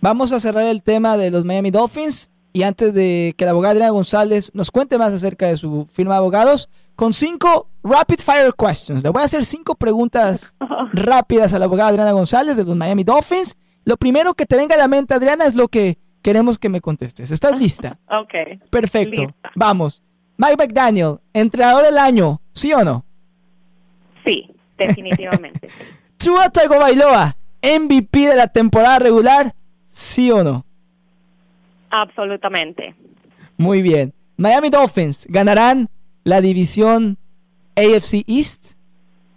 Vamos 0.00 0.32
a 0.32 0.38
cerrar 0.38 0.64
el 0.66 0.82
tema 0.82 1.16
de 1.16 1.30
los 1.30 1.44
Miami 1.44 1.70
Dolphins 1.70 2.30
y 2.52 2.62
antes 2.62 2.94
de 2.94 3.34
que 3.36 3.44
la 3.44 3.50
abogada 3.50 3.72
Adriana 3.72 3.90
González 3.92 4.52
nos 4.54 4.70
cuente 4.70 4.96
más 4.96 5.12
acerca 5.12 5.46
de 5.46 5.56
su 5.56 5.86
firma 5.86 6.14
de 6.14 6.18
abogados, 6.18 6.68
con 6.94 7.12
cinco 7.12 7.68
rapid 7.82 8.20
fire 8.20 8.52
questions. 8.56 9.02
Le 9.02 9.08
voy 9.10 9.22
a 9.22 9.24
hacer 9.24 9.44
cinco 9.44 9.74
preguntas 9.74 10.54
rápidas 10.92 11.52
a 11.52 11.58
la 11.58 11.64
abogada 11.64 11.90
Adriana 11.90 12.12
González 12.12 12.56
de 12.56 12.64
los 12.64 12.76
Miami 12.76 13.02
Dolphins. 13.02 13.56
Lo 13.84 13.96
primero 13.96 14.34
que 14.34 14.46
te 14.46 14.56
venga 14.56 14.76
a 14.76 14.78
la 14.78 14.88
mente, 14.88 15.14
Adriana, 15.14 15.44
es 15.44 15.54
lo 15.54 15.68
que 15.68 15.98
queremos 16.22 16.58
que 16.58 16.68
me 16.68 16.80
contestes. 16.80 17.30
¿Estás 17.30 17.58
lista? 17.58 17.98
Ok. 18.08 18.60
Perfecto. 18.70 19.22
Vamos. 19.56 20.02
Mike 20.36 20.56
McDaniel, 20.56 21.18
entrenador 21.32 21.82
del 21.84 21.98
año, 21.98 22.40
¿sí 22.52 22.72
o 22.72 22.84
no? 22.84 23.04
Sí, 24.24 24.48
definitivamente. 24.76 25.68
Tua 26.16 26.48
Tagovailoa, 26.50 27.36
MVP 27.62 28.28
de 28.28 28.36
la 28.36 28.46
temporada 28.46 29.00
regular, 29.00 29.54
¿sí 29.88 30.30
o 30.30 30.44
no? 30.44 30.64
Absolutamente. 31.90 32.94
Muy 33.56 33.82
bien. 33.82 34.12
Miami 34.36 34.70
Dolphins 34.70 35.26
ganarán 35.28 35.88
la 36.22 36.40
división 36.40 37.16
AFC 37.76 38.22
East 38.28 38.74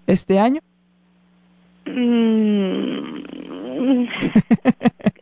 este 0.06 0.40
año. 0.40 0.62
Mm. 1.86 3.02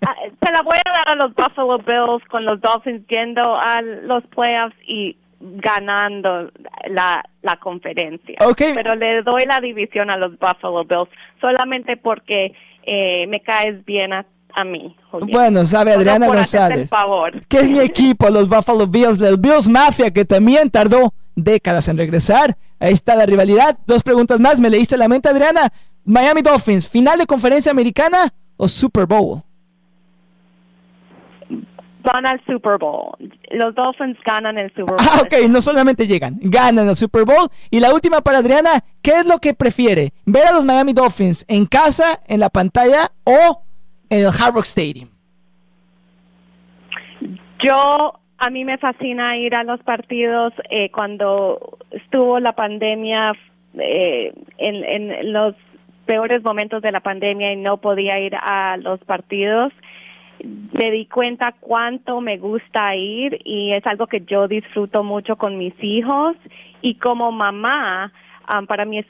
Ah, 0.07 0.15
se 0.43 0.51
la 0.51 0.61
voy 0.61 0.77
a 0.77 0.89
dar 0.89 1.09
a 1.09 1.15
los 1.15 1.35
Buffalo 1.35 1.77
Bills 1.79 2.25
con 2.29 2.45
los 2.45 2.61
Dolphins 2.61 3.05
yendo 3.07 3.41
a 3.55 3.81
los 3.81 4.25
playoffs 4.27 4.75
y 4.87 5.17
ganando 5.39 6.51
la, 6.89 7.23
la 7.41 7.57
conferencia. 7.57 8.37
Pero 8.57 8.95
le 8.95 9.21
doy 9.23 9.43
la 9.45 9.59
división 9.59 10.09
a 10.09 10.17
los 10.17 10.39
Buffalo 10.39 10.85
Bills 10.85 11.09
solamente 11.41 11.97
porque 11.97 12.53
eh, 12.83 13.27
me 13.27 13.41
caes 13.41 13.83
bien 13.85 14.13
a, 14.13 14.25
a 14.55 14.63
mí. 14.63 14.95
Bueno, 15.31 15.65
sabe 15.65 15.93
Adriana 15.93 16.27
González, 16.27 16.89
que 17.47 17.57
es 17.57 17.69
mi 17.69 17.79
equipo, 17.79 18.29
los 18.29 18.47
Buffalo 18.47 18.87
Bills, 18.87 19.17
los 19.17 19.39
Bills 19.39 19.69
Mafia, 19.69 20.11
que 20.11 20.25
también 20.25 20.69
tardó 20.69 21.13
décadas 21.35 21.87
en 21.87 21.97
regresar. 21.97 22.57
Ahí 22.79 22.93
está 22.93 23.15
la 23.15 23.25
rivalidad. 23.25 23.77
Dos 23.85 24.03
preguntas 24.03 24.39
más, 24.39 24.59
me 24.59 24.69
leíste 24.69 24.97
la 24.97 25.07
mente, 25.07 25.29
Adriana. 25.29 25.71
Miami 26.05 26.41
Dolphins, 26.41 26.87
final 26.87 27.19
de 27.19 27.25
conferencia 27.25 27.71
americana 27.71 28.33
o 28.57 28.67
Super 28.67 29.05
Bowl? 29.05 29.43
van 32.01 32.25
al 32.25 32.41
Super 32.45 32.77
Bowl. 32.77 33.15
Los 33.51 33.75
Dolphins 33.75 34.17
ganan 34.25 34.57
el 34.57 34.69
Super 34.69 34.95
Bowl. 34.95 34.97
Ah, 34.99 35.21
ok, 35.23 35.49
no 35.49 35.61
solamente 35.61 36.07
llegan, 36.07 36.37
ganan 36.41 36.87
el 36.89 36.95
Super 36.95 37.25
Bowl. 37.25 37.49
Y 37.69 37.79
la 37.79 37.93
última 37.93 38.21
para 38.21 38.39
Adriana, 38.39 38.83
¿qué 39.01 39.19
es 39.19 39.25
lo 39.25 39.39
que 39.39 39.53
prefiere? 39.53 40.13
¿Ver 40.25 40.47
a 40.47 40.53
los 40.53 40.65
Miami 40.65 40.93
Dolphins 40.93 41.45
en 41.47 41.65
casa, 41.65 42.21
en 42.27 42.39
la 42.39 42.49
pantalla 42.49 43.11
o 43.23 43.63
en 44.09 44.19
el 44.19 44.27
Hard 44.27 44.55
Rock 44.55 44.65
Stadium? 44.65 45.09
Yo, 47.63 48.13
a 48.37 48.49
mí 48.49 48.63
me 48.65 48.77
fascina 48.77 49.37
ir 49.37 49.55
a 49.55 49.63
los 49.63 49.81
partidos 49.81 50.53
eh, 50.69 50.89
cuando 50.91 51.77
estuvo 51.91 52.39
la 52.39 52.53
pandemia, 52.53 53.33
eh, 53.77 54.33
en, 54.57 54.83
en 54.83 55.33
los 55.33 55.55
peores 56.05 56.43
momentos 56.43 56.81
de 56.81 56.91
la 56.91 57.01
pandemia 57.01 57.53
y 57.53 57.57
no 57.57 57.77
podía 57.77 58.19
ir 58.19 58.35
a 58.35 58.77
los 58.77 58.99
partidos 59.01 59.71
me 60.43 60.91
di 60.91 61.05
cuenta 61.05 61.53
cuánto 61.59 62.21
me 62.21 62.37
gusta 62.37 62.95
ir 62.95 63.39
y 63.43 63.73
es 63.73 63.85
algo 63.85 64.07
que 64.07 64.21
yo 64.21 64.47
disfruto 64.47 65.03
mucho 65.03 65.35
con 65.35 65.57
mis 65.57 65.73
hijos 65.81 66.35
y 66.81 66.95
como 66.95 67.31
mamá 67.31 68.11
para 68.67 68.85
mí 68.85 68.99
es 68.99 69.05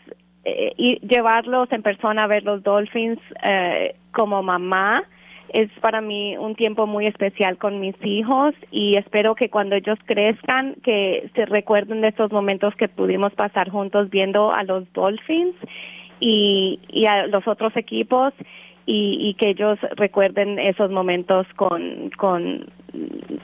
eh, 0.46 1.00
llevarlos 1.01 1.72
en 1.72 1.81
persona 1.81 2.24
a 2.24 2.27
ver 2.27 2.43
los 2.43 2.63
Dolphins 2.63 3.19
eh, 3.43 3.96
como 4.12 4.41
mamá 4.41 5.03
es 5.50 5.69
para 5.81 6.01
mí 6.01 6.38
un 6.38 6.55
tiempo 6.55 6.86
muy 6.86 7.08
especial 7.08 7.58
con 7.58 7.79
mis 7.79 7.96
hijos 8.03 8.53
y 8.72 8.98
espero 8.98 9.36
que 9.36 9.50
cuando 9.50 9.75
ellos 9.75 9.98
crezcan 10.05 10.75
que 10.84 11.29
se 11.36 11.46
recuerden 11.46 12.01
de 12.01 12.10
esos 12.10 12.31
momentos 12.31 12.75
que 12.75 12.88
pudimos 12.88 13.34
pasar 13.34 13.69
juntos 13.69 14.10
viendo 14.10 14.53
a 14.53 14.63
los 14.63 14.91
Dolphins 14.93 15.55
y, 16.19 16.79
y 16.88 17.05
a 17.05 17.27
los 17.27 17.48
otros 17.48 17.75
equipos 17.75 18.34
y, 18.91 19.36
que 19.36 19.50
ellos 19.50 19.77
recuerden 19.98 20.58
esos 20.58 20.89
momentos 20.89 21.46
con, 21.55 22.10
con 22.17 22.65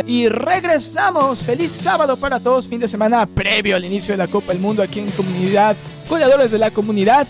Y 0.06 0.28
regresamos. 0.28 1.40
Feliz 1.40 1.72
sábado 1.72 2.16
para 2.16 2.40
todos. 2.40 2.66
Fin 2.66 2.80
de 2.80 2.88
semana 2.88 3.26
previo 3.26 3.76
al 3.76 3.84
inicio 3.84 4.12
de 4.12 4.18
la 4.18 4.26
Copa 4.26 4.52
del 4.52 4.61
Mundo 4.61 4.82
aquí 4.82 5.00
en 5.00 5.11
Comunidad. 5.11 5.76
Goleadores 6.08 6.50
de 6.50 6.58
la 6.58 6.70
comunidad. 6.70 7.26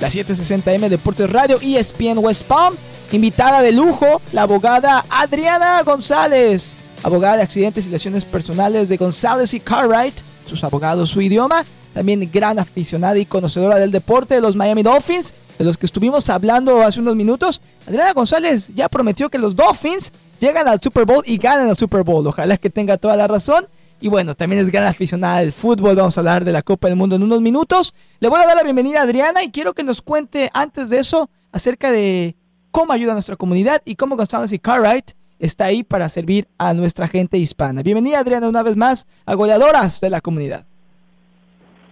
La 0.00 0.08
760M 0.08 0.88
Deportes 0.88 1.30
Radio 1.30 1.58
ESPN 1.60 2.18
West 2.18 2.44
Palm. 2.44 2.74
Invitada 3.12 3.62
de 3.62 3.72
lujo, 3.72 4.20
la 4.32 4.42
abogada 4.42 5.04
Adriana 5.10 5.82
González. 5.82 6.76
Abogada 7.02 7.36
de 7.36 7.42
accidentes 7.42 7.86
y 7.86 7.90
lesiones 7.90 8.24
personales 8.24 8.88
de 8.88 8.96
González 8.96 9.52
y 9.54 9.60
Cartwright. 9.60 10.14
Sus 10.46 10.64
abogados, 10.64 11.10
su 11.10 11.20
idioma. 11.20 11.64
También 11.92 12.28
gran 12.32 12.58
aficionada 12.58 13.18
y 13.18 13.26
conocedora 13.26 13.76
del 13.76 13.92
deporte 13.92 14.34
de 14.34 14.40
los 14.40 14.56
Miami 14.56 14.82
Dolphins 14.82 15.34
de 15.58 15.64
los 15.64 15.76
que 15.76 15.86
estuvimos 15.86 16.28
hablando 16.28 16.82
hace 16.82 17.00
unos 17.00 17.16
minutos, 17.16 17.62
Adriana 17.86 18.12
González 18.12 18.72
ya 18.74 18.88
prometió 18.88 19.30
que 19.30 19.38
los 19.38 19.54
Dolphins 19.54 20.12
llegan 20.44 20.68
al 20.68 20.80
Super 20.80 21.06
Bowl 21.06 21.22
y 21.26 21.38
ganan 21.38 21.68
el 21.68 21.76
Super 21.76 22.04
Bowl. 22.04 22.26
Ojalá 22.26 22.58
que 22.58 22.70
tenga 22.70 22.98
toda 22.98 23.16
la 23.16 23.26
razón. 23.26 23.66
Y 24.00 24.08
bueno, 24.08 24.34
también 24.34 24.60
es 24.60 24.70
gran 24.70 24.84
aficionada 24.84 25.40
del 25.40 25.52
fútbol. 25.52 25.96
Vamos 25.96 26.18
a 26.18 26.20
hablar 26.20 26.44
de 26.44 26.52
la 26.52 26.62
Copa 26.62 26.88
del 26.88 26.96
Mundo 26.96 27.16
en 27.16 27.22
unos 27.22 27.40
minutos. 27.40 27.94
Le 28.20 28.28
voy 28.28 28.40
a 28.42 28.46
dar 28.46 28.56
la 28.56 28.62
bienvenida 28.62 29.00
a 29.00 29.04
Adriana 29.04 29.42
y 29.42 29.50
quiero 29.50 29.72
que 29.72 29.82
nos 29.82 30.02
cuente 30.02 30.50
antes 30.52 30.90
de 30.90 30.98
eso 30.98 31.30
acerca 31.52 31.90
de 31.90 32.36
cómo 32.70 32.92
ayuda 32.92 33.12
a 33.12 33.14
nuestra 33.14 33.36
comunidad 33.36 33.80
y 33.84 33.94
cómo 33.94 34.16
y 34.16 34.58
Cartwright 34.58 35.12
está 35.38 35.66
ahí 35.66 35.82
para 35.82 36.08
servir 36.08 36.46
a 36.58 36.74
nuestra 36.74 37.08
gente 37.08 37.38
hispana. 37.38 37.82
Bienvenida 37.82 38.18
Adriana 38.18 38.48
una 38.48 38.62
vez 38.62 38.76
más 38.76 39.06
a 39.24 39.34
Goleadoras 39.34 40.00
de 40.00 40.10
la 40.10 40.20
Comunidad. 40.20 40.66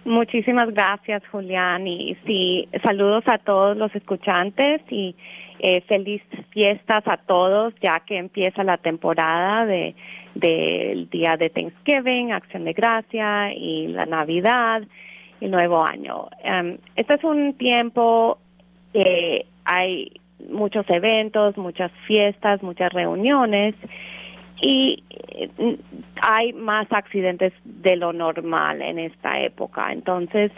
Muchísimas 0.05 0.69
gracias, 0.73 1.23
Julián. 1.31 1.87
Y 1.87 2.15
sí, 2.25 2.67
saludos 2.83 3.23
a 3.27 3.37
todos 3.37 3.77
los 3.77 3.95
escuchantes 3.95 4.81
y 4.91 5.15
eh, 5.65 5.79
feliz 5.87 6.21
fiestas 6.49 7.07
a 7.07 7.15
todos, 7.15 7.73
ya 7.81 8.01
que 8.05 8.17
empieza 8.17 8.65
la 8.65 8.75
temporada 8.75 9.65
de 9.65 9.95
del 10.35 11.09
día 11.09 11.37
de 11.37 11.49
Thanksgiving, 11.49 12.33
Acción 12.33 12.65
de 12.65 12.73
Gracia 12.73 13.53
y 13.53 13.87
la 13.87 14.05
Navidad 14.05 14.81
y 15.39 15.47
Nuevo 15.47 15.85
Año. 15.85 16.27
Um, 16.43 16.77
este 16.97 17.13
es 17.13 17.23
un 17.23 17.53
tiempo 17.53 18.39
que 18.91 19.45
hay 19.63 20.11
muchos 20.49 20.85
eventos, 20.89 21.55
muchas 21.57 21.91
fiestas, 22.07 22.61
muchas 22.61 22.91
reuniones 22.91 23.73
y 24.61 25.03
eh, 25.09 25.77
hay 26.21 26.51
más 26.51 26.87
accidentes 26.91 27.53
de 27.63 27.95
lo 27.95 28.11
normal 28.11 28.81
en 28.81 28.99
esta 28.99 29.39
época. 29.39 29.91
Entonces, 29.91 30.51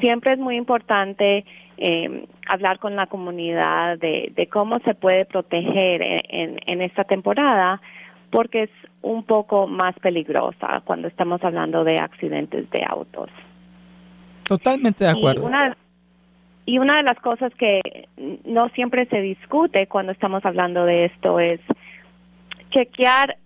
siempre 0.00 0.34
es 0.34 0.38
muy 0.38 0.56
importante 0.56 1.44
eh, 1.84 2.26
hablar 2.46 2.78
con 2.78 2.94
la 2.94 3.08
comunidad 3.08 3.98
de, 3.98 4.32
de, 4.36 4.46
cómo 4.46 4.78
se 4.84 4.94
puede 4.94 5.24
proteger 5.24 6.00
en, 6.00 6.60
en, 6.64 6.80
esta 6.80 7.02
temporada, 7.02 7.80
porque 8.30 8.62
es 8.62 8.70
un 9.02 9.24
poco 9.24 9.66
más 9.66 9.92
peligrosa 9.98 10.82
cuando 10.84 11.08
estamos 11.08 11.42
hablando 11.42 11.82
de 11.82 11.96
accidentes 11.96 12.70
de 12.70 12.84
autos. 12.88 13.30
Totalmente 14.44 15.02
de 15.02 15.10
acuerdo. 15.10 15.50
y 16.66 16.78
una 16.78 16.98
de 16.98 17.02
las 17.02 17.18
cosas 17.18 17.52
que 17.56 18.06
no 18.44 18.68
siempre 18.68 19.06
se 19.06 19.20
discute 19.20 19.88
cuando 19.88 20.12
estamos 20.12 20.44
hablando 20.44 20.84
de 20.84 21.06
esto 21.06 21.40
es 21.40 21.58
chequear 22.70 23.38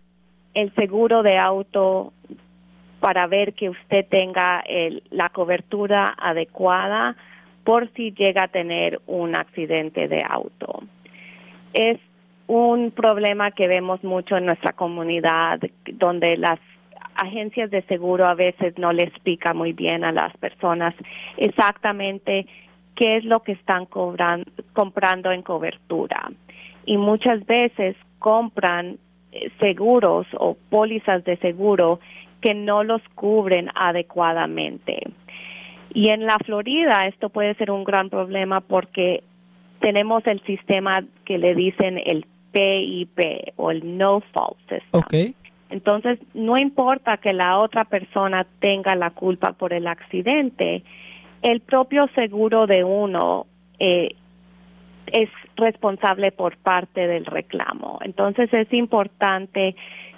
el 0.52 0.74
seguro 0.74 1.22
de 1.22 1.38
auto 1.38 2.12
para 3.00 3.26
ver 3.28 3.54
que 3.54 3.70
usted 3.70 4.04
tenga 4.10 4.62
la 5.08 5.30
cobertura 5.30 6.14
adecuada 6.18 7.16
por 7.66 7.92
si 7.94 8.12
llega 8.12 8.44
a 8.44 8.48
tener 8.48 9.00
un 9.08 9.34
accidente 9.34 10.06
de 10.06 10.22
auto. 10.24 10.84
Es 11.74 11.98
un 12.46 12.92
problema 12.92 13.50
que 13.50 13.66
vemos 13.66 14.04
mucho 14.04 14.36
en 14.36 14.46
nuestra 14.46 14.72
comunidad, 14.72 15.58
donde 15.94 16.36
las 16.36 16.60
agencias 17.16 17.68
de 17.72 17.82
seguro 17.82 18.24
a 18.24 18.34
veces 18.34 18.78
no 18.78 18.92
le 18.92 19.02
explican 19.02 19.56
muy 19.56 19.72
bien 19.72 20.04
a 20.04 20.12
las 20.12 20.36
personas 20.36 20.94
exactamente 21.38 22.46
qué 22.94 23.16
es 23.16 23.24
lo 23.24 23.42
que 23.42 23.52
están 23.52 23.86
comprando 23.86 25.32
en 25.32 25.42
cobertura. 25.42 26.30
Y 26.84 26.98
muchas 26.98 27.44
veces 27.46 27.96
compran 28.20 28.98
eh, 29.32 29.50
seguros 29.58 30.28
o 30.38 30.56
pólizas 30.70 31.24
de 31.24 31.36
seguro 31.38 31.98
que 32.40 32.54
no 32.54 32.84
los 32.84 33.02
cubren 33.16 33.70
adecuadamente. 33.74 35.02
Y 35.96 36.10
en 36.10 36.26
la 36.26 36.36
Florida 36.44 37.06
esto 37.06 37.30
puede 37.30 37.54
ser 37.54 37.70
un 37.70 37.82
gran 37.82 38.10
problema 38.10 38.60
porque 38.60 39.22
tenemos 39.80 40.26
el 40.26 40.42
sistema 40.42 41.02
que 41.24 41.38
le 41.38 41.54
dicen 41.54 41.96
el 41.96 42.26
PIP 42.52 43.54
o 43.56 43.70
el 43.70 43.96
No 43.96 44.20
Fault 44.20 44.58
System. 44.68 45.32
Entonces, 45.70 46.18
no 46.34 46.58
importa 46.58 47.16
que 47.16 47.32
la 47.32 47.58
otra 47.58 47.86
persona 47.86 48.46
tenga 48.60 48.94
la 48.94 49.08
culpa 49.08 49.52
por 49.52 49.72
el 49.72 49.86
accidente, 49.86 50.82
el 51.40 51.60
propio 51.60 52.08
seguro 52.14 52.66
de 52.66 52.84
uno 52.84 53.46
eh, 53.78 54.10
es 55.06 55.30
responsable 55.56 56.30
por 56.30 56.58
parte 56.58 57.06
del 57.06 57.24
reclamo. 57.24 58.00
Entonces, 58.02 58.52
es 58.52 58.70
importante 58.74 59.74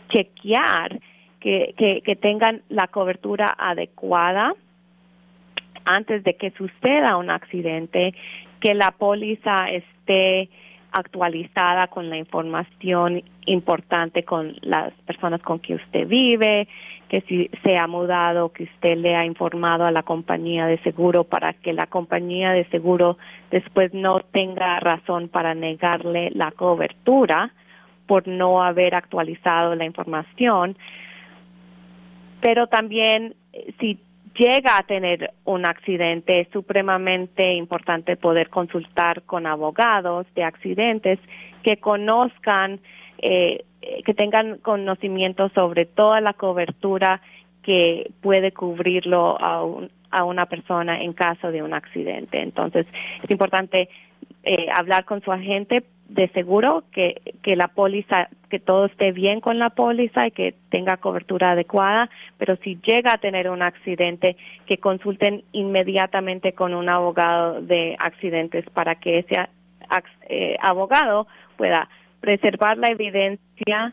chequear 0.09 0.99
que, 1.39 1.73
que, 1.79 2.01
que 2.01 2.17
tengan 2.17 2.63
la 2.69 2.89
cobertura 2.89 3.55
adecuada 3.57 4.57
antes 5.89 6.23
de 6.25 6.35
que 6.35 6.51
suceda 6.53 7.17
un 7.17 7.31
accidente, 7.31 8.15
que 8.61 8.75
la 8.75 8.91
póliza 8.91 9.71
esté 9.71 10.49
actualizada 10.93 11.89
con 11.89 12.09
la 12.09 12.17
información 12.17 13.23
importante 13.47 14.25
con 14.25 14.57
las 14.63 14.93
personas 15.07 15.41
con 15.43 15.59
que 15.59 15.75
usted 15.75 16.07
vive, 16.07 16.69
que 17.09 17.23
si 17.23 17.51
se 17.63 17.79
ha 17.79 17.87
mudado, 17.87 18.53
que 18.53 18.65
usted 18.65 18.97
le 18.97 19.17
ha 19.17 19.25
informado 19.25 19.85
a 19.85 19.91
la 19.91 20.03
compañía 20.03 20.67
de 20.67 20.79
seguro 20.79 21.25
para 21.25 21.55
que 21.55 21.73
la 21.73 21.87
compañía 21.87 22.53
de 22.53 22.65
seguro 22.67 23.17
después 23.51 23.93
no 23.95 24.21
tenga 24.21 24.79
razón 24.81 25.29
para 25.29 25.55
negarle 25.55 26.31
la 26.35 26.51
cobertura 26.53 27.53
por 28.07 28.29
no 28.29 28.63
haber 28.63 28.95
actualizado 28.95 29.75
la 29.75 29.85
información. 29.85 30.77
Pero 32.41 32.67
también 32.67 33.35
eh, 33.53 33.73
si 33.81 33.99
llega 34.35 34.77
a 34.77 34.83
tener 34.83 35.33
un 35.45 35.67
accidente, 35.67 36.41
es 36.41 36.49
supremamente 36.53 37.53
importante 37.55 38.17
poder 38.17 38.49
consultar 38.49 39.23
con 39.23 39.47
abogados 39.47 40.27
de 40.35 40.45
accidentes 40.45 41.19
que 41.63 41.77
conozcan, 41.79 42.81
eh, 43.19 43.65
que 44.05 44.15
tengan 44.15 44.59
conocimiento 44.59 45.49
sobre 45.51 45.87
toda 45.87 46.21
la 46.21 46.33
cobertura 46.33 47.21
que 47.63 48.11
puede 48.21 48.53
cubrirlo 48.53 49.37
a, 49.41 49.65
a 50.11 50.25
una 50.25 50.47
persona 50.47 51.03
en 51.03 51.13
caso 51.13 51.51
de 51.51 51.63
un 51.63 51.75
accidente. 51.75 52.41
Entonces, 52.41 52.87
es 53.23 53.31
importante 53.31 53.89
eh, 54.45 54.67
hablar 54.75 55.05
con 55.05 55.21
su 55.23 55.33
agente 55.33 55.85
de 56.09 56.29
seguro 56.29 56.85
que, 56.91 57.21
que 57.43 57.55
la 57.55 57.69
póliza, 57.69 58.29
que 58.49 58.59
todo 58.59 58.87
esté 58.87 59.13
bien 59.13 59.41
con 59.41 59.59
la 59.59 59.71
póliza 59.71 60.27
y 60.27 60.31
que 60.31 60.55
tenga 60.71 60.97
cobertura 60.97 61.53
adecuada, 61.53 62.09
pero 62.39 62.57
si 62.57 62.79
llega 62.83 63.13
a 63.13 63.19
tener 63.19 63.51
un 63.51 63.63
accidente, 63.63 64.37
que 64.67 64.79
consulten 64.79 65.45
inmediatamente 65.53 66.53
con 66.55 66.75
un 66.75 66.89
abogado 66.89 67.61
de 67.61 67.97
accidentes 67.99 68.65
para 68.71 68.95
que 68.95 69.19
ese 69.19 69.49
eh, 70.29 70.57
abogado 70.61 71.27
pueda 71.57 71.89
preservar 72.21 72.79
la 72.79 72.89
evidencia 72.89 73.93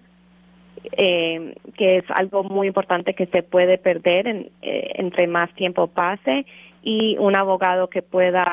eh, 0.97 1.55
que 1.77 1.97
es 1.97 2.05
algo 2.09 2.43
muy 2.43 2.67
importante 2.67 3.13
que 3.13 3.25
se 3.27 3.43
puede 3.43 3.77
perder 3.77 4.27
en, 4.27 4.49
eh, 4.61 4.91
entre 4.95 5.27
más 5.27 5.53
tiempo 5.55 5.87
pase 5.87 6.45
y 6.85 7.17
un 7.17 7.35
abogado 7.35 7.89
que 7.89 8.03
pueda 8.03 8.43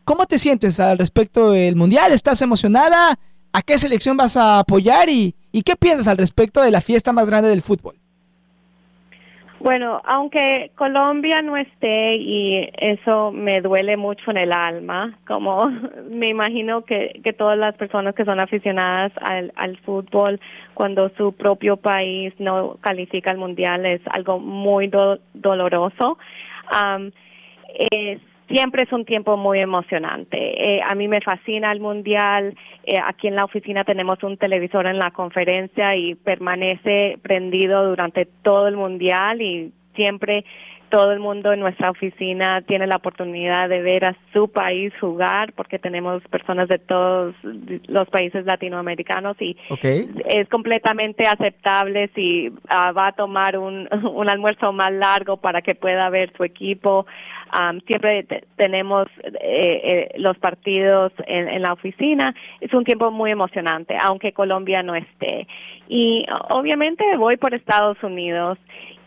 ¿Cómo 0.05 0.25
te 0.27 0.38
sientes 0.38 0.81
al 0.81 0.97
respecto 0.97 1.51
del 1.51 1.77
Mundial? 1.77 2.12
¿Estás 2.12 2.41
emocionada? 2.41 3.19
¿A 3.53 3.62
qué 3.62 3.79
selección 3.79 4.17
vas 4.17 4.37
a 4.38 4.61
apoyar? 4.61 5.11
¿Y, 5.11 5.35
y 5.53 5.62
qué 5.62 5.77
piensas 5.77 6.09
al 6.09 6.17
respecto 6.17 6.62
de 6.62 6.71
la 6.71 6.81
fiesta 6.81 7.12
más 7.12 7.27
grande 7.27 7.51
del 7.51 7.61
fútbol? 7.61 8.01
Bueno, 9.61 10.01
aunque 10.05 10.71
Colombia 10.77 11.42
no 11.42 11.57
esté 11.57 12.14
y 12.16 12.71
eso 12.79 13.33
me 13.33 13.61
duele 13.61 13.97
mucho 13.97 14.31
en 14.31 14.38
el 14.38 14.53
alma, 14.53 15.18
como 15.27 15.66
me 16.11 16.29
imagino 16.29 16.83
que, 16.83 17.21
que 17.25 17.33
todas 17.33 17.59
las 17.59 17.75
personas 17.75 18.14
que 18.14 18.25
son 18.25 18.38
aficionadas 18.38 19.12
al, 19.21 19.77
fútbol, 19.79 20.40
cuando 20.75 21.09
su 21.16 21.33
propio 21.33 21.77
país 21.77 22.33
no 22.38 22.77
califica 22.81 23.33
al 23.33 23.38
mundial 23.38 23.85
es 23.85 24.01
algo 24.12 24.38
muy 24.38 24.90
doloroso. 25.35 26.18
es 27.90 28.21
siempre 28.49 28.83
es 28.83 28.93
un 28.93 29.05
tiempo 29.05 29.37
muy 29.37 29.61
emocionante. 29.61 30.37
Eh, 30.39 30.81
a 30.83 30.95
mí 30.95 31.09
me 31.09 31.21
fascina 31.21 31.71
el 31.73 31.81
mundial. 31.81 32.57
Eh, 32.85 32.99
aquí 33.05 33.29
en 33.29 33.37
la 33.37 33.45
oficina 33.45 33.85
tenemos 33.85 34.23
un 34.23 34.37
televisor 34.37 34.87
en 34.87 34.99
la 34.99 35.11
conferencia 35.11 35.95
y 35.95 36.15
permanece 36.15 37.19
prendido 37.23 37.89
durante 37.89 38.27
todo 38.43 38.69
el 38.69 38.77
mundial 38.77 39.43
y 39.43 39.73
siempre 39.95 40.45
todo 40.90 41.12
el 41.12 41.20
mundo 41.20 41.53
en 41.53 41.61
nuestra 41.61 41.90
oficina 41.90 42.62
tiene 42.62 42.87
la 42.87 42.96
oportunidad 42.96 43.68
de 43.68 43.83
ver 43.83 44.05
a 44.05 44.16
su 44.33 44.48
país 44.48 44.92
jugar 45.01 45.53
porque 45.53 45.79
tenemos 45.79 46.22
personas 46.24 46.68
de 46.68 46.79
todos 46.79 47.35
los 47.42 48.09
países 48.09 48.44
latinoamericanos 48.44 49.37
y 49.40 49.57
es 50.27 50.48
completamente 50.48 51.27
aceptable 51.27 52.11
si 52.14 52.53
ah, 52.68 52.92
va 52.92 53.09
a 53.09 53.12
tomar 53.12 53.59
un, 53.59 53.88
un 54.12 54.29
almuerzo 54.29 54.72
más 54.72 54.92
largo 54.92 55.37
para 55.37 55.62
que 55.62 55.74
pueda 55.74 56.09
ver 56.11 56.33
su 56.37 56.44
equipo. 56.44 57.07
siempre 57.87 58.27
tenemos 58.57 59.07
eh, 59.24 59.33
eh, 59.40 60.09
los 60.16 60.38
partidos 60.38 61.12
en, 61.27 61.48
en 61.48 61.62
la 61.62 61.72
oficina. 61.72 62.35
Es 62.61 62.72
un 62.72 62.85
tiempo 62.85 63.11
muy 63.11 63.31
emocionante, 63.31 63.96
aunque 64.01 64.33
Colombia 64.33 64.83
no 64.83 64.94
esté. 64.94 65.46
Y 65.88 66.27
obviamente 66.51 67.05
voy 67.16 67.37
por 67.37 67.55
Estados 67.55 67.96
Unidos 68.03 68.59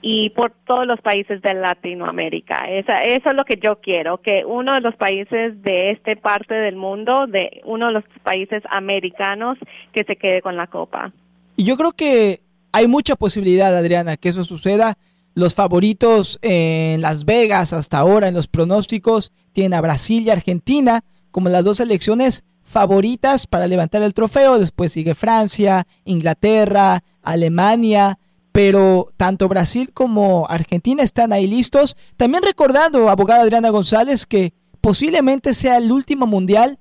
y 0.02 0.32
por 0.32 0.52
todos 0.66 0.88
los 0.88 1.00
países 1.02 1.42
de 1.42 1.54
Latinoamérica. 1.54 2.66
Eso 2.68 2.92
es 3.30 3.36
lo 3.36 3.46
que 3.46 3.60
yo 3.62 3.80
quiero, 3.82 4.18
que 4.18 4.44
uno 4.46 4.74
de 4.74 4.82
los 4.82 4.96
países 4.96 5.62
de 5.62 5.92
esta 5.92 6.16
parte 6.16 6.56
del 6.56 6.76
mundo, 6.76 7.28
de 7.28 7.62
uno 7.66 7.88
de 7.88 7.94
los 7.94 8.04
países 8.24 8.64
americanos, 8.70 9.58
que 9.94 10.04
se 10.04 10.16
quede 10.16 10.42
con 10.42 10.58
la 10.58 10.68
copa. 10.68 11.12
Y 11.56 11.66
yo 11.66 11.78
creo 11.78 11.92
que 11.92 12.40
hay 12.74 12.88
mucha 12.88 13.16
posibilidad, 13.16 13.76
Adriana, 13.76 14.18
que 14.18 14.30
eso 14.30 14.44
suceda. 14.44 14.96
los 15.34 15.56
favoritos 15.56 16.40
en 16.42 17.02
Las 17.02 17.26
Vegas 17.26 17.74
hasta 17.74 18.00
ahora 18.00 18.28
en 18.28 18.34
los 18.34 18.48
pronósticos 18.48 19.32
tienen 19.54 19.74
a 19.74 19.82
Brasil 19.82 20.24
y 20.24 20.30
Argentina 20.30 21.02
como 21.32 21.50
las 21.50 21.64
dos 21.64 21.78
selecciones 21.78 22.44
favoritas 22.64 23.48
para 23.48 23.68
levantar 23.68 24.02
el 24.04 24.14
trofeo. 24.14 24.60
Después 24.60 24.92
sigue 24.92 25.16
Francia, 25.16 25.86
Inglaterra, 26.06 27.04
Alemania. 27.22 28.18
Pero 28.52 29.08
tanto 29.18 29.48
Brasil 29.48 29.92
como 29.94 30.46
Argentina 30.50 31.04
están 31.04 31.32
ahí 31.32 31.48
listos. 31.48 31.96
También 32.18 32.44
recordando, 32.44 33.10
abogada 33.10 33.44
Adriana 33.44 33.70
González, 33.70 34.26
que 34.26 34.54
posiblemente 34.82 35.54
sea 35.54 35.78
el 35.78 35.92
último 35.92 36.28
mundial 36.28 36.80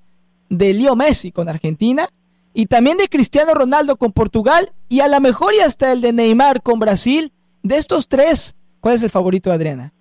de 0.49 0.75
Leo 0.75 0.97
Messi 0.97 1.31
con 1.31 1.49
Argentina 1.49 2.09
y 2.53 2.67
también 2.67 2.97
de 2.97 3.09
Cristiano 3.09 3.55
Ronaldo 3.55 3.97
con 3.97 4.13
Portugal 4.13 4.71
y 4.89 5.01
a 5.01 5.09
lo 5.09 5.21
mejor 5.21 5.55
y 5.55 5.61
hasta 5.61 5.93
el 5.93 6.01
de 6.01 6.13
Neymar 6.13 6.63
con 6.63 6.81
Brasil. 6.81 7.33
De 7.63 7.77
estos 7.77 8.09
tres, 8.09 8.57
¿cuál 8.81 8.97
es 8.97 9.03
el 9.03 9.11
favorito, 9.11 9.53
Adriana? 9.53 9.93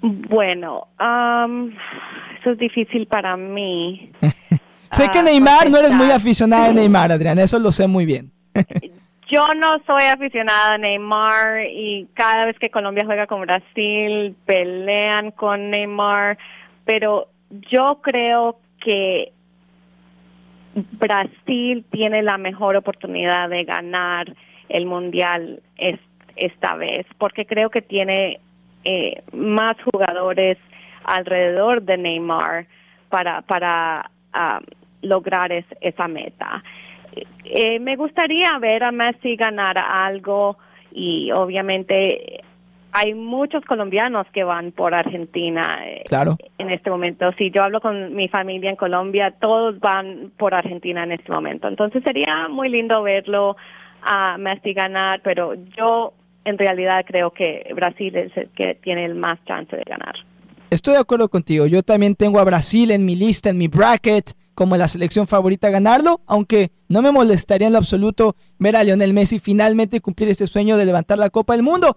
Bueno, 0.00 0.88
eso 2.40 2.50
es 2.50 2.58
difícil 2.58 3.06
para 3.06 3.36
mí. 3.36 4.10
sé 4.90 5.08
que 5.12 5.18
ah, 5.18 5.22
Neymar, 5.22 5.70
no 5.70 5.78
eres 5.78 5.94
muy 5.94 6.10
aficionada 6.10 6.66
a 6.66 6.72
Neymar, 6.72 7.12
Adriana, 7.12 7.42
eso 7.42 7.58
lo 7.58 7.70
sé 7.70 7.86
muy 7.86 8.06
bien. 8.06 8.32
Yo 9.32 9.46
no 9.56 9.78
soy 9.86 10.02
aficionada 10.02 10.74
a 10.74 10.78
Neymar 10.78 11.64
y 11.70 12.06
cada 12.12 12.44
vez 12.44 12.58
que 12.58 12.68
Colombia 12.68 13.06
juega 13.06 13.26
con 13.26 13.40
Brasil 13.40 14.36
pelean 14.44 15.30
con 15.30 15.70
Neymar, 15.70 16.36
pero 16.84 17.28
yo 17.70 18.00
creo 18.02 18.58
que 18.84 19.32
Brasil 20.74 21.82
tiene 21.90 22.22
la 22.22 22.36
mejor 22.36 22.76
oportunidad 22.76 23.48
de 23.48 23.64
ganar 23.64 24.34
el 24.68 24.84
mundial 24.84 25.62
esta 26.36 26.74
vez, 26.74 27.06
porque 27.16 27.46
creo 27.46 27.70
que 27.70 27.80
tiene 27.80 28.38
eh, 28.84 29.22
más 29.32 29.78
jugadores 29.82 30.58
alrededor 31.04 31.80
de 31.80 31.96
Neymar 31.96 32.66
para, 33.08 33.40
para 33.40 34.10
um, 34.34 34.62
lograr 35.00 35.52
esa 35.80 36.06
meta. 36.06 36.62
Eh, 37.44 37.78
me 37.80 37.96
gustaría 37.96 38.58
ver 38.58 38.84
a 38.84 38.92
Messi 38.92 39.36
ganar 39.36 39.78
algo 39.78 40.56
y 40.90 41.30
obviamente 41.32 42.42
hay 42.92 43.14
muchos 43.14 43.64
colombianos 43.64 44.26
que 44.32 44.44
van 44.44 44.70
por 44.72 44.94
Argentina 44.94 45.80
eh, 45.84 46.04
claro. 46.06 46.36
en 46.58 46.70
este 46.70 46.90
momento. 46.90 47.32
Si 47.38 47.50
yo 47.50 47.62
hablo 47.62 47.80
con 47.80 48.14
mi 48.14 48.28
familia 48.28 48.70
en 48.70 48.76
Colombia, 48.76 49.34
todos 49.40 49.80
van 49.80 50.30
por 50.36 50.54
Argentina 50.54 51.02
en 51.02 51.12
este 51.12 51.32
momento. 51.32 51.68
Entonces 51.68 52.02
sería 52.04 52.48
muy 52.48 52.68
lindo 52.68 53.02
verlo 53.02 53.56
a 54.02 54.36
Messi 54.36 54.74
ganar, 54.74 55.22
pero 55.22 55.54
yo 55.54 56.12
en 56.44 56.58
realidad 56.58 57.04
creo 57.06 57.30
que 57.30 57.66
Brasil 57.74 58.14
es 58.16 58.36
el 58.36 58.48
que 58.50 58.74
tiene 58.74 59.06
el 59.06 59.14
más 59.14 59.42
chance 59.46 59.74
de 59.74 59.84
ganar. 59.84 60.14
Estoy 60.70 60.94
de 60.94 61.00
acuerdo 61.00 61.28
contigo. 61.28 61.66
Yo 61.66 61.82
también 61.82 62.14
tengo 62.14 62.38
a 62.40 62.44
Brasil 62.44 62.90
en 62.90 63.04
mi 63.04 63.14
lista, 63.14 63.50
en 63.50 63.58
mi 63.58 63.68
bracket, 63.68 64.32
como 64.54 64.76
la 64.76 64.88
selección 64.88 65.26
favorita 65.26 65.68
a 65.68 65.70
ganarlo, 65.70 66.20
aunque 66.26 66.72
no 66.88 67.02
me 67.02 67.12
molestaría 67.12 67.66
en 67.66 67.72
lo 67.72 67.78
absoluto 67.78 68.36
ver 68.58 68.76
a 68.76 68.84
Lionel 68.84 69.14
Messi 69.14 69.38
finalmente 69.38 70.00
cumplir 70.00 70.28
este 70.28 70.46
sueño 70.46 70.76
de 70.76 70.84
levantar 70.84 71.18
la 71.18 71.30
Copa 71.30 71.54
del 71.54 71.62
Mundo. 71.62 71.96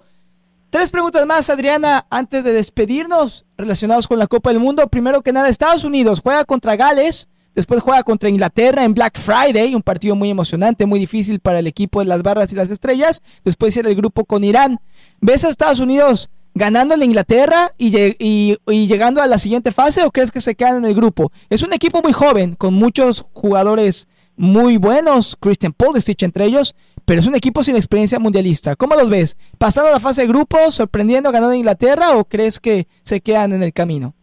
Tres 0.70 0.92
preguntas 0.92 1.26
más, 1.26 1.50
Adriana, 1.50 2.06
antes 2.10 2.44
de 2.44 2.52
despedirnos, 2.52 3.46
relacionados 3.58 4.08
con 4.08 4.20
la 4.20 4.28
Copa 4.28 4.52
del 4.52 4.60
Mundo. 4.60 4.88
Primero 4.88 5.22
que 5.22 5.32
nada, 5.32 5.50
Estados 5.50 5.84
Unidos 5.84 6.20
juega 6.22 6.44
contra 6.44 6.76
Gales, 6.76 7.30
después 7.54 7.82
juega 7.82 8.04
contra 8.04 8.30
Inglaterra 8.30 8.84
en 8.84 8.94
Black 8.94 9.18
Friday, 9.18 9.74
un 9.74 9.82
partido 9.82 10.16
muy 10.16 10.30
emocionante, 10.30 10.86
muy 10.86 11.00
difícil 11.00 11.40
para 11.40 11.60
el 11.60 11.68
equipo 11.68 12.00
de 12.00 12.06
las 12.06 12.24
barras 12.24 12.52
y 12.52 12.56
las 12.56 12.70
estrellas. 12.70 13.22
Después 13.44 13.74
cierra 13.74 13.90
el 13.90 13.96
grupo 13.96 14.26
con 14.26 14.44
Irán. 14.44 14.80
¿Ves 15.22 15.46
a 15.46 15.50
Estados 15.50 15.80
Unidos 15.80 16.30
ganando 16.56 16.96
a 16.96 17.06
Inglaterra 17.06 17.72
y, 17.78 18.58
llegando 18.88 19.22
a 19.22 19.28
la 19.28 19.38
siguiente 19.38 19.72
fase 19.72 20.04
o 20.04 20.12
crees 20.12 20.32
que 20.32 20.42
se 20.42 20.56
quedan 20.56 20.78
en 20.78 20.86
el 20.86 20.96
grupo? 20.96 21.32
Es 21.50 21.62
un 21.62 21.74
equipo 21.74 22.02
muy 22.02 22.14
joven, 22.14 22.56
con 22.56 22.74
muchos 22.74 23.30
jugadores 23.34 24.08
muy 24.38 24.78
buenos, 24.78 25.38
Christian 25.40 25.74
Pulisic 25.74 26.24
entre 26.24 26.46
ellos, 26.46 26.76
pero 27.06 27.20
es 27.20 27.28
un 27.28 27.36
equipo 27.36 27.62
sin 27.62 27.76
experiencia 27.76 28.20
mundialista. 28.20 28.76
¿Cómo 28.76 28.96
los 28.96 29.10
ves? 29.10 29.38
¿Pasando 29.60 29.92
la 29.92 30.00
fase 30.00 30.24
de 30.24 30.28
grupo, 30.28 30.58
sorprendiendo, 30.72 31.32
ganando 31.32 31.54
a 31.54 31.58
Inglaterra 31.58 32.18
o 32.18 32.26
crees 32.26 32.60
que 32.60 32.86
se 33.04 33.22
quedan 33.22 33.54
en 33.54 33.62
el 33.62 33.74
camino? 33.74 34.14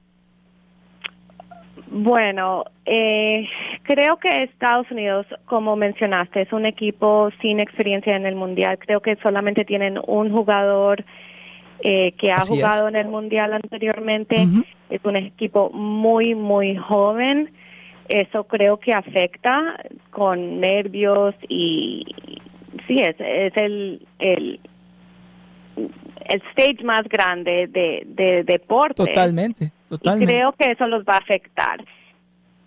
Bueno, 1.95 2.65
eh, 2.87 3.47
creo 3.83 4.17
que 4.17 4.45
Estados 4.45 4.91
Unidos, 4.91 5.27
como 5.45 5.77
mencionaste, 5.77 6.41
es 6.41 6.53
un 6.53 6.65
equipo 6.65 7.29
sin 7.43 7.61
experiencia 7.61 8.17
en 8.17 8.25
el 8.25 8.35
Mundial. 8.35 8.79
Creo 8.79 9.01
que 9.01 9.17
solamente 9.17 9.67
tienen 9.67 9.99
un 10.07 10.33
jugador 10.33 11.05
eh, 11.83 12.13
que 12.13 12.31
ha 12.31 12.41
jugado 12.41 12.89
en 12.89 12.97
el 12.97 13.09
Mundial 13.09 13.53
anteriormente. 13.53 14.47
Es 14.89 15.05
un 15.05 15.17
equipo 15.17 15.71
muy, 15.71 16.35
muy 16.35 16.77
joven 16.77 17.51
eso 18.09 18.45
creo 18.45 18.79
que 18.79 18.93
afecta 18.93 19.77
con 20.11 20.61
nervios 20.61 21.35
y 21.49 22.05
sí, 22.87 22.97
es, 22.99 23.17
es 23.19 23.57
el, 23.57 24.07
el, 24.19 24.61
el 25.77 26.43
stage 26.51 26.85
más 26.85 27.09
grande 27.09 27.69
de, 27.69 28.03
de 28.07 28.45
deporte. 28.45 29.05
Totalmente, 29.07 29.73
totalmente. 29.89 30.33
Y 30.33 30.37
creo 30.37 30.53
que 30.53 30.73
eso 30.73 30.87
los 30.87 31.05
va 31.05 31.15
a 31.15 31.19
afectar. 31.19 31.83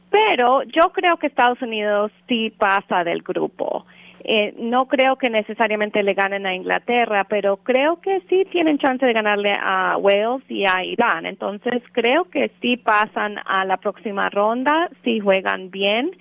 Pero 0.10 0.63
yo 0.63 0.91
creo 0.93 1.17
que 1.17 1.28
Estados 1.28 1.62
Unidos 1.62 2.12
sí 2.28 2.51
pasa 2.58 3.04
del 3.04 3.21
grupo. 3.21 3.86
Eh, 4.28 4.56
no 4.58 4.88
creo 4.88 5.18
que 5.18 5.30
necesariamente 5.30 6.02
le 6.02 6.16
ganen 6.16 6.48
a 6.48 6.56
Inglaterra, 6.56 7.26
pero 7.30 7.58
creo 7.58 8.02
que 8.02 8.22
sí 8.28 8.44
tienen 8.52 8.80
chance 8.80 9.06
de 9.06 9.14
ganarle 9.14 9.54
a 9.62 9.98
Wales 9.98 10.44
y 10.50 10.66
a 10.66 10.84
Irán. 10.84 11.28
Entonces 11.28 11.84
creo 11.92 12.24
que 12.26 12.52
sí 12.60 12.76
pasan 12.78 13.36
a 13.46 13.66
la 13.66 13.78
próxima 13.78 14.28
ronda, 14.30 14.90
si 15.04 15.20
juegan 15.20 15.70
bien 15.70 16.12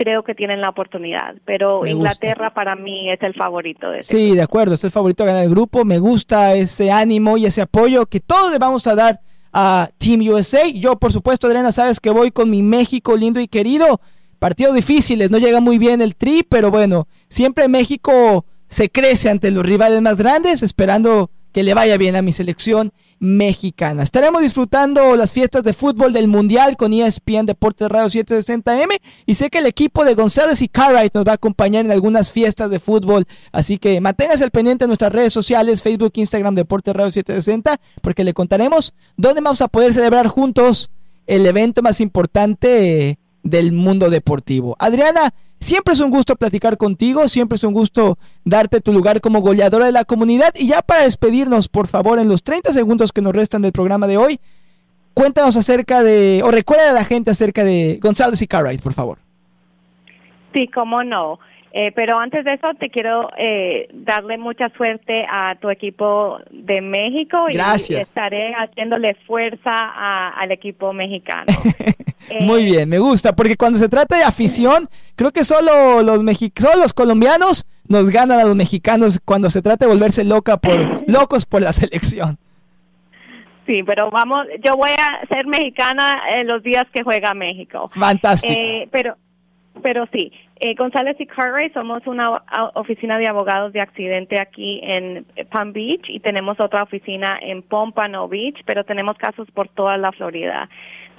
creo 0.00 0.22
que 0.22 0.34
tienen 0.34 0.62
la 0.62 0.70
oportunidad, 0.70 1.34
pero 1.44 1.84
Inglaterra 1.84 2.54
para 2.54 2.74
mí 2.74 3.10
es 3.10 3.20
el 3.20 3.34
favorito. 3.34 3.90
De 3.90 4.02
sí, 4.02 4.34
de 4.34 4.40
acuerdo, 4.40 4.72
es 4.72 4.82
el 4.82 4.90
favorito 4.90 5.24
a 5.24 5.26
ganar 5.26 5.42
el 5.42 5.50
grupo. 5.50 5.84
Me 5.84 5.98
gusta 5.98 6.54
ese 6.54 6.90
ánimo 6.90 7.36
y 7.36 7.44
ese 7.44 7.60
apoyo 7.60 8.06
que 8.06 8.18
todos 8.18 8.50
le 8.50 8.56
vamos 8.56 8.86
a 8.86 8.94
dar 8.94 9.20
a 9.52 9.90
Team 9.98 10.22
USA. 10.22 10.66
Yo, 10.72 10.96
por 10.96 11.12
supuesto, 11.12 11.46
Adriana, 11.46 11.70
sabes 11.70 12.00
que 12.00 12.08
voy 12.08 12.30
con 12.30 12.48
mi 12.48 12.62
México 12.62 13.14
lindo 13.14 13.40
y 13.40 13.46
querido. 13.46 14.00
Partidos 14.40 14.74
difíciles, 14.74 15.30
no 15.30 15.36
llega 15.36 15.60
muy 15.60 15.76
bien 15.76 16.00
el 16.00 16.16
tri, 16.16 16.42
pero 16.42 16.70
bueno, 16.70 17.06
siempre 17.28 17.68
México 17.68 18.46
se 18.68 18.88
crece 18.88 19.28
ante 19.28 19.50
los 19.50 19.66
rivales 19.66 20.00
más 20.00 20.16
grandes, 20.16 20.62
esperando 20.62 21.30
que 21.52 21.62
le 21.62 21.74
vaya 21.74 21.98
bien 21.98 22.16
a 22.16 22.22
mi 22.22 22.32
selección 22.32 22.90
mexicana. 23.18 24.02
Estaremos 24.02 24.40
disfrutando 24.40 25.14
las 25.14 25.32
fiestas 25.32 25.62
de 25.62 25.74
fútbol 25.74 26.14
del 26.14 26.26
Mundial 26.26 26.78
con 26.78 26.94
ESPN 26.94 27.44
Deportes 27.44 27.90
Radio 27.90 28.08
760M 28.08 28.98
y 29.26 29.34
sé 29.34 29.50
que 29.50 29.58
el 29.58 29.66
equipo 29.66 30.04
de 30.04 30.14
González 30.14 30.62
y 30.62 30.68
Cartwright 30.68 31.14
nos 31.14 31.26
va 31.26 31.32
a 31.32 31.34
acompañar 31.34 31.84
en 31.84 31.92
algunas 31.92 32.32
fiestas 32.32 32.70
de 32.70 32.80
fútbol, 32.80 33.26
así 33.52 33.76
que 33.76 34.00
manténgase 34.00 34.42
al 34.42 34.50
pendiente 34.50 34.84
en 34.84 34.88
nuestras 34.88 35.12
redes 35.12 35.34
sociales, 35.34 35.82
Facebook, 35.82 36.12
Instagram, 36.14 36.54
Deportes 36.54 36.96
Radio 36.96 37.10
760, 37.10 37.78
porque 38.00 38.24
le 38.24 38.32
contaremos 38.32 38.94
dónde 39.18 39.42
vamos 39.42 39.60
a 39.60 39.68
poder 39.68 39.92
celebrar 39.92 40.28
juntos 40.28 40.90
el 41.26 41.44
evento 41.44 41.82
más 41.82 42.00
importante 42.00 43.19
del 43.42 43.72
mundo 43.72 44.10
deportivo. 44.10 44.76
Adriana, 44.78 45.30
siempre 45.58 45.94
es 45.94 46.00
un 46.00 46.10
gusto 46.10 46.36
platicar 46.36 46.76
contigo, 46.76 47.28
siempre 47.28 47.56
es 47.56 47.64
un 47.64 47.72
gusto 47.72 48.18
darte 48.44 48.80
tu 48.80 48.92
lugar 48.92 49.20
como 49.20 49.40
goleadora 49.40 49.86
de 49.86 49.92
la 49.92 50.04
comunidad. 50.04 50.52
Y 50.56 50.68
ya 50.68 50.82
para 50.82 51.04
despedirnos, 51.04 51.68
por 51.68 51.86
favor, 51.86 52.18
en 52.18 52.28
los 52.28 52.42
30 52.42 52.72
segundos 52.72 53.12
que 53.12 53.22
nos 53.22 53.34
restan 53.34 53.62
del 53.62 53.72
programa 53.72 54.06
de 54.06 54.16
hoy, 54.16 54.40
cuéntanos 55.14 55.56
acerca 55.56 56.02
de, 56.02 56.42
o 56.44 56.50
recuerda 56.50 56.90
a 56.90 56.94
la 56.94 57.04
gente 57.04 57.30
acerca 57.30 57.64
de 57.64 57.98
González 58.00 58.40
y 58.42 58.46
Cartwright, 58.46 58.82
por 58.82 58.94
favor. 58.94 59.18
Sí, 60.52 60.68
cómo 60.68 61.04
no. 61.04 61.38
Eh, 61.72 61.92
pero 61.94 62.18
antes 62.18 62.44
de 62.44 62.54
eso, 62.54 62.68
te 62.78 62.90
quiero 62.90 63.30
eh, 63.38 63.88
darle 63.92 64.38
mucha 64.38 64.68
suerte 64.70 65.24
a 65.30 65.54
tu 65.60 65.70
equipo 65.70 66.38
de 66.50 66.80
México 66.80 67.46
y 67.48 67.56
estaré 67.94 68.52
haciéndole 68.54 69.14
fuerza 69.26 70.30
al 70.30 70.50
equipo 70.50 70.92
mexicano. 70.92 71.46
Muy 72.40 72.64
bien, 72.64 72.88
me 72.88 72.98
gusta, 72.98 73.34
porque 73.34 73.56
cuando 73.56 73.78
se 73.78 73.88
trata 73.88 74.16
de 74.16 74.24
afición, 74.24 74.88
creo 75.16 75.30
que 75.30 75.44
solo 75.44 76.02
los, 76.02 76.18
solo 76.56 76.82
los 76.82 76.92
colombianos 76.92 77.66
nos 77.88 78.10
ganan 78.10 78.40
a 78.40 78.44
los 78.44 78.56
mexicanos 78.56 79.20
cuando 79.24 79.48
se 79.48 79.62
trata 79.62 79.86
de 79.86 79.92
volverse 79.92 80.24
loca 80.24 80.56
por 80.56 81.08
locos 81.08 81.46
por 81.46 81.62
la 81.62 81.72
selección. 81.72 82.38
Sí, 83.66 83.82
pero 83.84 84.10
vamos, 84.10 84.46
yo 84.64 84.76
voy 84.76 84.90
a 84.90 85.26
ser 85.28 85.46
mexicana 85.46 86.20
en 86.34 86.48
los 86.48 86.62
días 86.62 86.84
que 86.92 87.04
juega 87.04 87.34
México. 87.34 87.88
Fantástico. 87.94 88.52
Eh, 88.52 88.88
pero 88.90 89.16
pero 89.82 90.06
sí, 90.12 90.32
eh, 90.60 90.74
González 90.74 91.16
y 91.18 91.26
Cartwright 91.26 91.72
somos 91.72 92.06
una 92.06 92.42
oficina 92.74 93.18
de 93.18 93.26
abogados 93.28 93.72
de 93.72 93.80
accidente 93.80 94.38
aquí 94.40 94.80
en 94.82 95.24
Palm 95.50 95.72
Beach 95.72 96.04
y 96.08 96.20
tenemos 96.20 96.60
otra 96.60 96.82
oficina 96.82 97.38
en 97.40 97.62
Pompano 97.62 98.28
Beach, 98.28 98.60
pero 98.66 98.84
tenemos 98.84 99.16
casos 99.16 99.50
por 99.50 99.68
toda 99.68 99.96
la 99.96 100.12
Florida. 100.12 100.68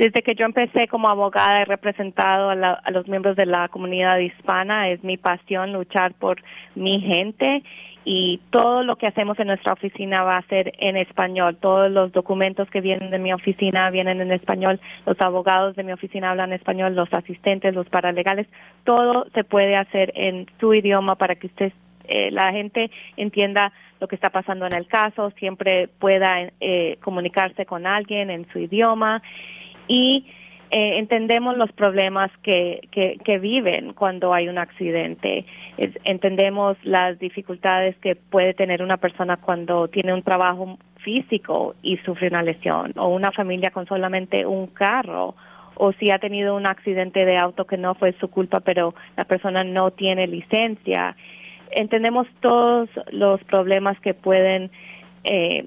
Desde 0.01 0.23
que 0.23 0.33
yo 0.33 0.45
empecé 0.45 0.87
como 0.87 1.09
abogada 1.09 1.61
he 1.61 1.65
representado 1.65 2.49
a, 2.49 2.53
a 2.53 2.89
los 2.89 3.07
miembros 3.07 3.35
de 3.35 3.45
la 3.45 3.67
comunidad 3.67 4.17
hispana. 4.17 4.89
Es 4.89 5.03
mi 5.03 5.17
pasión 5.17 5.73
luchar 5.73 6.15
por 6.15 6.41
mi 6.73 6.99
gente 7.01 7.61
y 8.03 8.39
todo 8.49 8.81
lo 8.81 8.95
que 8.95 9.05
hacemos 9.05 9.37
en 9.37 9.45
nuestra 9.45 9.73
oficina 9.73 10.23
va 10.23 10.37
a 10.37 10.47
ser 10.47 10.73
en 10.79 10.97
español. 10.97 11.57
Todos 11.61 11.91
los 11.91 12.11
documentos 12.13 12.67
que 12.71 12.81
vienen 12.81 13.11
de 13.11 13.19
mi 13.19 13.31
oficina 13.31 13.91
vienen 13.91 14.21
en 14.21 14.31
español, 14.31 14.79
los 15.05 15.21
abogados 15.21 15.75
de 15.75 15.83
mi 15.83 15.91
oficina 15.91 16.31
hablan 16.31 16.51
español, 16.51 16.95
los 16.95 17.13
asistentes, 17.13 17.75
los 17.75 17.87
paralegales, 17.87 18.47
todo 18.85 19.27
se 19.35 19.43
puede 19.43 19.75
hacer 19.75 20.13
en 20.15 20.47
su 20.59 20.73
idioma 20.73 21.13
para 21.13 21.35
que 21.35 21.45
usted, 21.45 21.73
eh, 22.07 22.31
la 22.31 22.51
gente 22.51 22.89
entienda 23.17 23.71
lo 23.99 24.07
que 24.07 24.15
está 24.15 24.31
pasando 24.31 24.65
en 24.65 24.73
el 24.73 24.87
caso, 24.87 25.29
siempre 25.37 25.89
pueda 25.99 26.49
eh, 26.59 26.97
comunicarse 27.03 27.67
con 27.67 27.85
alguien 27.85 28.31
en 28.31 28.51
su 28.51 28.57
idioma 28.57 29.21
y 29.87 30.25
eh, 30.73 30.99
entendemos 30.99 31.57
los 31.57 31.71
problemas 31.73 32.31
que, 32.43 32.87
que, 32.91 33.39
viven 33.39 33.91
cuando 33.93 34.33
hay 34.33 34.47
un 34.47 34.57
accidente. 34.57 35.45
entendemos 36.05 36.77
las 36.83 37.19
dificultades 37.19 37.97
que 37.97 38.15
puede 38.15 38.53
tener 38.53 38.81
una 38.81 38.95
persona 38.95 39.35
cuando 39.35 39.89
tiene 39.89 40.13
un 40.13 40.23
trabajo 40.23 40.77
físico 41.03 41.75
y 41.81 41.97
sufre 41.97 42.29
una 42.29 42.41
lesión, 42.41 42.93
o 42.95 43.09
una 43.09 43.31
familia 43.31 43.71
con 43.71 43.85
solamente 43.85 44.45
un 44.45 44.67
carro, 44.67 45.35
o 45.75 45.91
si 45.93 46.09
ha 46.09 46.19
tenido 46.19 46.55
un 46.55 46.67
accidente 46.67 47.25
de 47.25 47.37
auto 47.37 47.65
que 47.65 47.77
no 47.77 47.95
fue 47.95 48.13
su 48.19 48.29
culpa, 48.29 48.61
pero 48.61 48.93
la 49.17 49.25
persona 49.25 49.63
no 49.63 49.91
tiene 49.91 50.27
licencia. 50.27 51.17
Entendemos 51.71 52.27
todos 52.39 52.89
los 53.11 53.43
problemas 53.43 53.99
que 53.99 54.13
pueden 54.13 54.71
eh, 55.23 55.65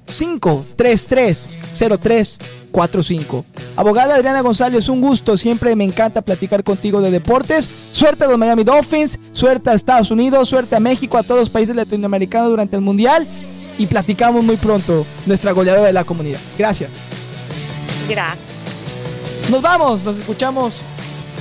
561-533-0345. 0.08 2.60
45. 2.72 3.46
Abogada 3.76 4.16
Adriana 4.16 4.42
González, 4.42 4.90
un 4.90 5.02
gusto. 5.02 5.38
Siempre 5.38 5.76
me 5.76 5.84
encanta 5.84 6.22
platicar 6.22 6.64
contigo 6.64 7.02
de 7.02 7.12
deportes. 7.12 7.70
Suerte 8.00 8.24
a 8.24 8.28
los 8.28 8.38
Miami 8.38 8.64
Dolphins, 8.64 9.20
suerte 9.34 9.70
a 9.70 9.74
Estados 9.74 10.10
Unidos, 10.10 10.48
suerte 10.48 10.74
a 10.74 10.80
México, 10.80 11.18
a 11.18 11.24
todos 11.24 11.38
los 11.38 11.50
países 11.50 11.76
latinoamericanos 11.76 12.48
durante 12.48 12.78
el 12.78 12.82
Mundial. 12.82 13.28
Y 13.78 13.88
platicamos 13.88 14.42
muy 14.42 14.56
pronto 14.56 15.06
nuestra 15.26 15.52
goleadora 15.52 15.88
de 15.88 15.92
la 15.92 16.06
comunidad. 16.06 16.40
Gracias. 16.58 16.90
Gracias. 18.08 18.40
Nos 19.52 19.62
vamos, 19.62 20.02
nos 20.06 20.16
escuchamos 20.16 20.76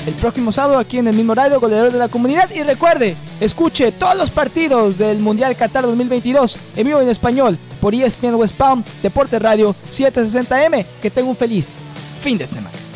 el 0.08 0.14
próximo 0.14 0.50
sábado 0.50 0.80
aquí 0.80 0.98
en 0.98 1.06
el 1.06 1.14
mismo 1.14 1.30
horario, 1.30 1.60
goleador 1.60 1.92
de 1.92 1.98
la 2.00 2.08
comunidad. 2.08 2.50
Y 2.52 2.64
recuerde, 2.64 3.14
escuche 3.38 3.92
todos 3.92 4.16
los 4.16 4.30
partidos 4.30 4.98
del 4.98 5.20
Mundial 5.20 5.54
Qatar 5.54 5.84
2022 5.84 6.58
en 6.74 6.86
vivo 6.88 7.00
en 7.00 7.08
español 7.08 7.56
por 7.80 7.94
ESPN 7.94 8.34
West 8.34 8.56
Palm, 8.56 8.82
Deporte 9.00 9.38
Radio 9.38 9.76
760M. 9.92 10.84
Que 11.00 11.10
tenga 11.12 11.28
un 11.28 11.36
feliz 11.36 11.68
fin 12.20 12.36
de 12.36 12.48
semana. 12.48 12.87